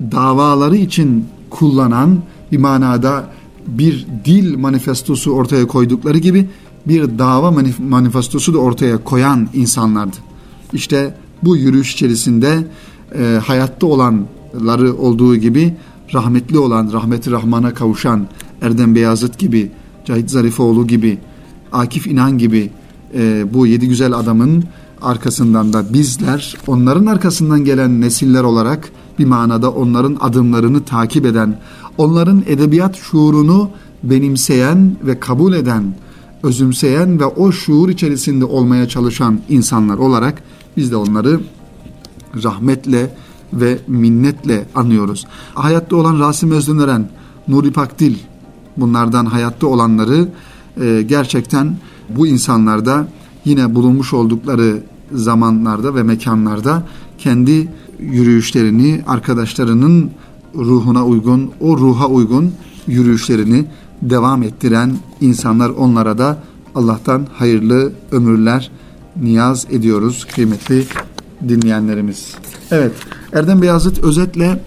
davaları 0.00 0.76
için 0.76 1.24
kullanan 1.50 2.18
bir 2.52 2.58
manada 2.58 3.30
bir 3.66 4.06
dil 4.24 4.58
manifestosu 4.58 5.30
ortaya 5.30 5.66
koydukları 5.66 6.18
gibi 6.18 6.48
bir 6.86 7.18
dava 7.18 7.54
manifestosu 7.78 8.54
da 8.54 8.58
ortaya 8.58 9.04
koyan 9.04 9.48
insanlardı. 9.54 10.16
İşte 10.72 11.14
bu 11.42 11.56
yürüyüş 11.56 11.92
içerisinde 11.92 12.66
e, 13.18 13.40
hayatta 13.44 13.86
olanları 13.86 14.96
olduğu 14.96 15.36
gibi 15.36 15.74
rahmetli 16.14 16.58
olan, 16.58 16.92
rahmeti 16.92 17.30
rahmana 17.30 17.74
kavuşan 17.74 18.26
Erdem 18.62 18.94
Beyazıt 18.94 19.38
gibi, 19.38 19.70
Cahit 20.04 20.30
Zarifoğlu 20.30 20.86
gibi, 20.86 21.18
Akif 21.72 22.06
İnan 22.06 22.38
gibi 22.38 22.70
e, 23.14 23.54
bu 23.54 23.66
yedi 23.66 23.88
güzel 23.88 24.12
adamın 24.12 24.64
arkasından 25.02 25.72
da 25.72 25.92
bizler, 25.92 26.56
onların 26.66 27.06
arkasından 27.06 27.64
gelen 27.64 28.00
nesiller 28.00 28.42
olarak 28.42 28.90
bir 29.18 29.24
manada 29.24 29.70
onların 29.70 30.16
adımlarını 30.20 30.84
takip 30.84 31.26
eden, 31.26 31.60
onların 31.98 32.42
edebiyat 32.46 32.96
şuurunu 32.96 33.70
benimseyen 34.02 34.96
ve 35.02 35.20
kabul 35.20 35.52
eden, 35.52 35.94
özümseyen 36.42 37.20
ve 37.20 37.24
o 37.24 37.52
şuur 37.52 37.88
içerisinde 37.88 38.44
olmaya 38.44 38.88
çalışan 38.88 39.40
insanlar 39.48 39.98
olarak 39.98 40.42
biz 40.76 40.90
de 40.90 40.96
onları 40.96 41.40
rahmetle 42.44 43.14
ve 43.52 43.78
minnetle 43.86 44.66
anıyoruz. 44.74 45.26
Hayatta 45.54 45.96
olan 45.96 46.20
Rasim 46.20 46.50
Özdönören, 46.50 47.08
Nuri 47.48 47.72
Pakdil 47.72 48.14
bunlardan 48.76 49.26
hayatta 49.26 49.66
olanları 49.66 50.28
e, 50.80 51.02
gerçekten 51.02 51.76
bu 52.08 52.26
insanlarda 52.26 53.08
yine 53.44 53.74
bulunmuş 53.74 54.12
oldukları 54.12 54.82
zamanlarda 55.12 55.94
ve 55.94 56.02
mekanlarda 56.02 56.82
kendi 57.18 57.68
yürüyüşlerini 58.00 59.02
arkadaşlarının 59.06 60.10
ruhuna 60.54 61.06
uygun, 61.06 61.50
o 61.60 61.78
ruha 61.78 62.06
uygun 62.06 62.52
yürüyüşlerini 62.86 63.64
devam 64.02 64.42
ettiren 64.42 64.96
insanlar 65.20 65.70
onlara 65.70 66.18
da 66.18 66.38
Allah'tan 66.74 67.26
hayırlı 67.34 67.92
ömürler 68.12 68.70
niyaz 69.22 69.66
ediyoruz 69.70 70.26
kıymetli 70.34 70.84
dinleyenlerimiz. 71.48 72.34
Evet 72.70 72.92
Erdem 73.32 73.62
Beyazıt 73.62 74.04
özetle 74.04 74.60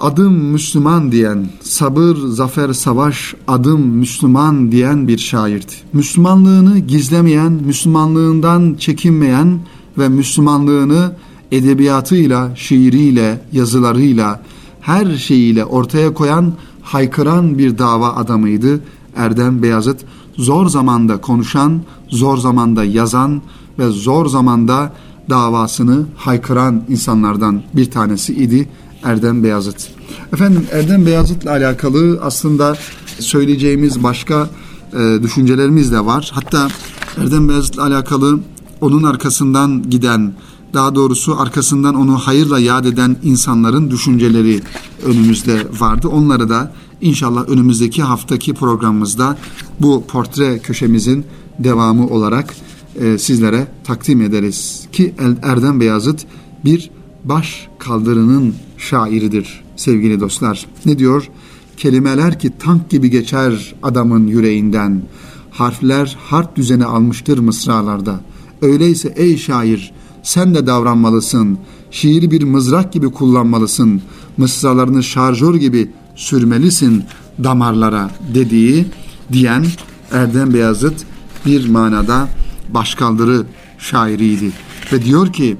adım 0.00 0.34
Müslüman 0.34 1.12
diyen, 1.12 1.46
sabır, 1.60 2.16
zafer, 2.16 2.72
savaş, 2.72 3.34
adım 3.48 3.80
Müslüman 3.80 4.72
diyen 4.72 5.08
bir 5.08 5.18
şairdi. 5.18 5.72
Müslümanlığını 5.92 6.78
gizlemeyen, 6.78 7.52
Müslümanlığından 7.52 8.76
çekinmeyen 8.78 9.58
ve 9.98 10.08
Müslümanlığını 10.08 11.12
edebiyatıyla, 11.52 12.56
şiiriyle, 12.56 13.40
yazılarıyla, 13.52 14.42
her 14.80 15.16
şeyiyle 15.16 15.64
ortaya 15.64 16.14
koyan, 16.14 16.52
haykıran 16.82 17.58
bir 17.58 17.78
dava 17.78 18.14
adamıydı 18.14 18.80
Erdem 19.16 19.62
Beyazıt. 19.62 20.00
Zor 20.36 20.68
zamanda 20.68 21.20
konuşan, 21.20 21.80
zor 22.08 22.36
zamanda 22.36 22.84
yazan 22.84 23.42
ve 23.78 23.88
zor 23.88 24.26
zamanda 24.26 24.92
davasını 25.30 26.06
haykıran 26.16 26.82
insanlardan 26.88 27.62
bir 27.74 27.90
tanesi 27.90 28.34
idi 28.34 28.68
Erdem 29.06 29.44
Beyazıt. 29.44 29.88
Efendim 30.32 30.66
Erdem 30.72 31.06
Beyazıt'la 31.06 31.50
alakalı 31.50 32.20
aslında 32.22 32.76
söyleyeceğimiz 33.18 34.02
başka 34.02 34.50
e, 34.92 35.22
düşüncelerimiz 35.22 35.92
de 35.92 36.06
var. 36.06 36.30
Hatta 36.34 36.68
Erdem 37.16 37.48
Beyazıt'la 37.48 37.82
alakalı 37.82 38.40
onun 38.80 39.02
arkasından 39.02 39.90
giden 39.90 40.32
daha 40.74 40.94
doğrusu 40.94 41.40
arkasından 41.40 41.94
onu 41.94 42.18
hayırla 42.18 42.58
yad 42.58 42.84
eden 42.84 43.16
insanların 43.22 43.90
düşünceleri 43.90 44.60
önümüzde 45.06 45.66
vardı. 45.80 46.08
Onları 46.08 46.48
da 46.48 46.72
inşallah 47.00 47.48
önümüzdeki 47.48 48.02
haftaki 48.02 48.54
programımızda 48.54 49.36
bu 49.80 50.04
portre 50.06 50.58
köşemizin 50.58 51.24
devamı 51.58 52.06
olarak 52.06 52.54
e, 53.00 53.18
sizlere 53.18 53.68
takdim 53.84 54.22
ederiz. 54.22 54.86
Ki 54.92 55.14
Erdem 55.42 55.80
Beyazıt 55.80 56.26
bir 56.64 56.90
baş 57.28 57.68
kaldırının 57.78 58.54
şairidir 58.78 59.64
sevgili 59.76 60.20
dostlar. 60.20 60.66
Ne 60.86 60.98
diyor? 60.98 61.28
Kelimeler 61.76 62.38
ki 62.38 62.52
tank 62.58 62.90
gibi 62.90 63.10
geçer 63.10 63.74
adamın 63.82 64.26
yüreğinden. 64.26 65.02
Harfler 65.50 66.16
harf 66.20 66.56
düzeni 66.56 66.84
almıştır 66.84 67.38
mısralarda. 67.38 68.20
Öyleyse 68.62 69.12
ey 69.16 69.36
şair 69.36 69.92
sen 70.22 70.54
de 70.54 70.66
davranmalısın. 70.66 71.58
Şiiri 71.90 72.30
bir 72.30 72.42
mızrak 72.42 72.92
gibi 72.92 73.10
kullanmalısın. 73.10 74.02
Mısralarını 74.36 75.02
şarjör 75.02 75.54
gibi 75.54 75.90
sürmelisin 76.14 77.04
damarlara 77.44 78.10
dediği 78.34 78.86
diyen 79.32 79.66
Erdem 80.12 80.54
Beyazıt 80.54 81.06
bir 81.46 81.68
manada 81.68 82.28
başkaldırı 82.68 83.46
şairiydi. 83.78 84.52
Ve 84.92 85.04
diyor 85.04 85.32
ki 85.32 85.56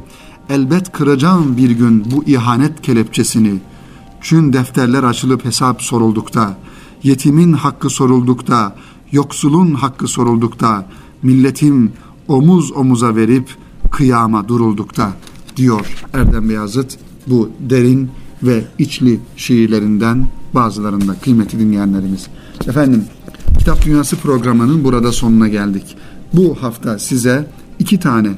elbet 0.51 0.93
kıracağım 0.93 1.57
bir 1.57 1.71
gün 1.71 2.05
bu 2.11 2.25
ihanet 2.25 2.83
kelepçesini. 2.83 3.61
Çün 4.21 4.53
defterler 4.53 5.03
açılıp 5.03 5.45
hesap 5.45 5.83
soruldukta, 5.83 6.59
yetimin 7.03 7.53
hakkı 7.53 7.91
soruldukta, 7.91 8.77
yoksulun 9.13 9.75
hakkı 9.75 10.09
soruldukta, 10.09 10.87
milletim 11.23 11.93
omuz 12.29 12.73
omuza 12.73 13.17
verip 13.17 13.57
kıyama 13.91 14.49
duruldukta 14.49 15.13
diyor 15.57 16.05
Erdem 16.13 16.49
Beyazıt 16.49 16.99
bu 17.27 17.51
derin 17.61 18.11
ve 18.43 18.65
içli 18.79 19.21
şiirlerinden 19.37 20.27
bazılarında 20.55 21.15
kıymetli 21.15 21.59
dinleyenlerimiz. 21.59 22.27
Efendim 22.69 23.05
Kitap 23.59 23.85
Dünyası 23.85 24.17
programının 24.17 24.85
burada 24.85 25.13
sonuna 25.13 25.49
geldik. 25.49 25.97
Bu 26.33 26.57
hafta 26.61 26.99
size 26.99 27.51
iki 27.79 28.01
tane 28.01 28.29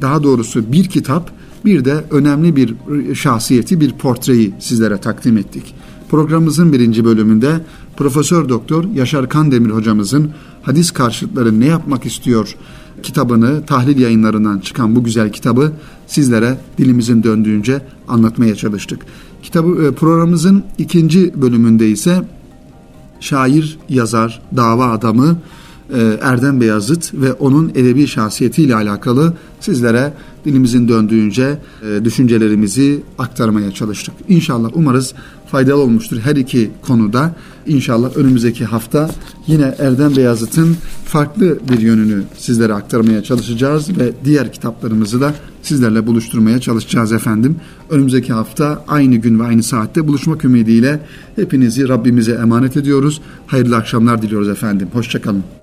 daha 0.00 0.22
doğrusu 0.22 0.72
bir 0.72 0.84
kitap 0.84 1.35
bir 1.66 1.84
de 1.84 2.04
önemli 2.10 2.56
bir 2.56 2.74
şahsiyeti 3.14 3.80
bir 3.80 3.92
portreyi 3.92 4.54
sizlere 4.58 4.98
takdim 4.98 5.38
ettik. 5.38 5.74
Programımızın 6.10 6.72
birinci 6.72 7.04
bölümünde 7.04 7.60
Profesör 7.96 8.48
Doktor 8.48 8.84
Yaşar 8.94 9.28
Kandemir 9.28 9.70
hocamızın 9.70 10.30
hadis 10.62 10.90
karşıtları 10.90 11.60
ne 11.60 11.66
yapmak 11.66 12.06
istiyor 12.06 12.56
kitabını 13.02 13.66
tahlil 13.66 13.98
yayınlarından 13.98 14.58
çıkan 14.58 14.96
bu 14.96 15.04
güzel 15.04 15.32
kitabı 15.32 15.72
sizlere 16.06 16.58
dilimizin 16.78 17.22
döndüğünce 17.22 17.82
anlatmaya 18.08 18.54
çalıştık. 18.54 19.06
Kitabı 19.42 19.84
e, 19.84 19.94
programımızın 19.94 20.64
ikinci 20.78 21.42
bölümünde 21.42 21.88
ise 21.88 22.22
şair, 23.20 23.78
yazar, 23.88 24.42
dava 24.56 24.90
adamı 24.90 25.38
Erdem 26.22 26.60
Beyazıt 26.60 27.14
ve 27.14 27.32
onun 27.32 27.68
edebi 27.68 28.06
şahsiyetiyle 28.06 28.74
alakalı 28.74 29.34
sizlere 29.60 30.12
dilimizin 30.44 30.88
döndüğünce 30.88 31.58
e, 31.82 32.04
düşüncelerimizi 32.04 33.02
aktarmaya 33.18 33.72
çalıştık. 33.72 34.14
İnşallah 34.28 34.70
umarız 34.74 35.14
faydalı 35.46 35.80
olmuştur 35.80 36.18
her 36.20 36.36
iki 36.36 36.70
konuda. 36.82 37.34
İnşallah 37.66 38.16
önümüzdeki 38.16 38.64
hafta 38.64 39.10
yine 39.46 39.74
Erdem 39.78 40.16
Beyazıt'ın 40.16 40.76
farklı 41.04 41.58
bir 41.72 41.78
yönünü 41.78 42.22
sizlere 42.36 42.74
aktarmaya 42.74 43.22
çalışacağız 43.22 43.98
ve 43.98 44.12
diğer 44.24 44.52
kitaplarımızı 44.52 45.20
da 45.20 45.34
sizlerle 45.62 46.06
buluşturmaya 46.06 46.60
çalışacağız 46.60 47.12
efendim. 47.12 47.56
Önümüzdeki 47.90 48.32
hafta 48.32 48.84
aynı 48.88 49.16
gün 49.16 49.40
ve 49.40 49.44
aynı 49.44 49.62
saatte 49.62 50.08
buluşmak 50.08 50.44
ümidiyle 50.44 51.00
hepinizi 51.36 51.88
Rabbimize 51.88 52.32
emanet 52.32 52.76
ediyoruz. 52.76 53.20
Hayırlı 53.46 53.76
akşamlar 53.76 54.22
diliyoruz 54.22 54.48
efendim. 54.48 54.88
Hoşçakalın. 54.92 55.55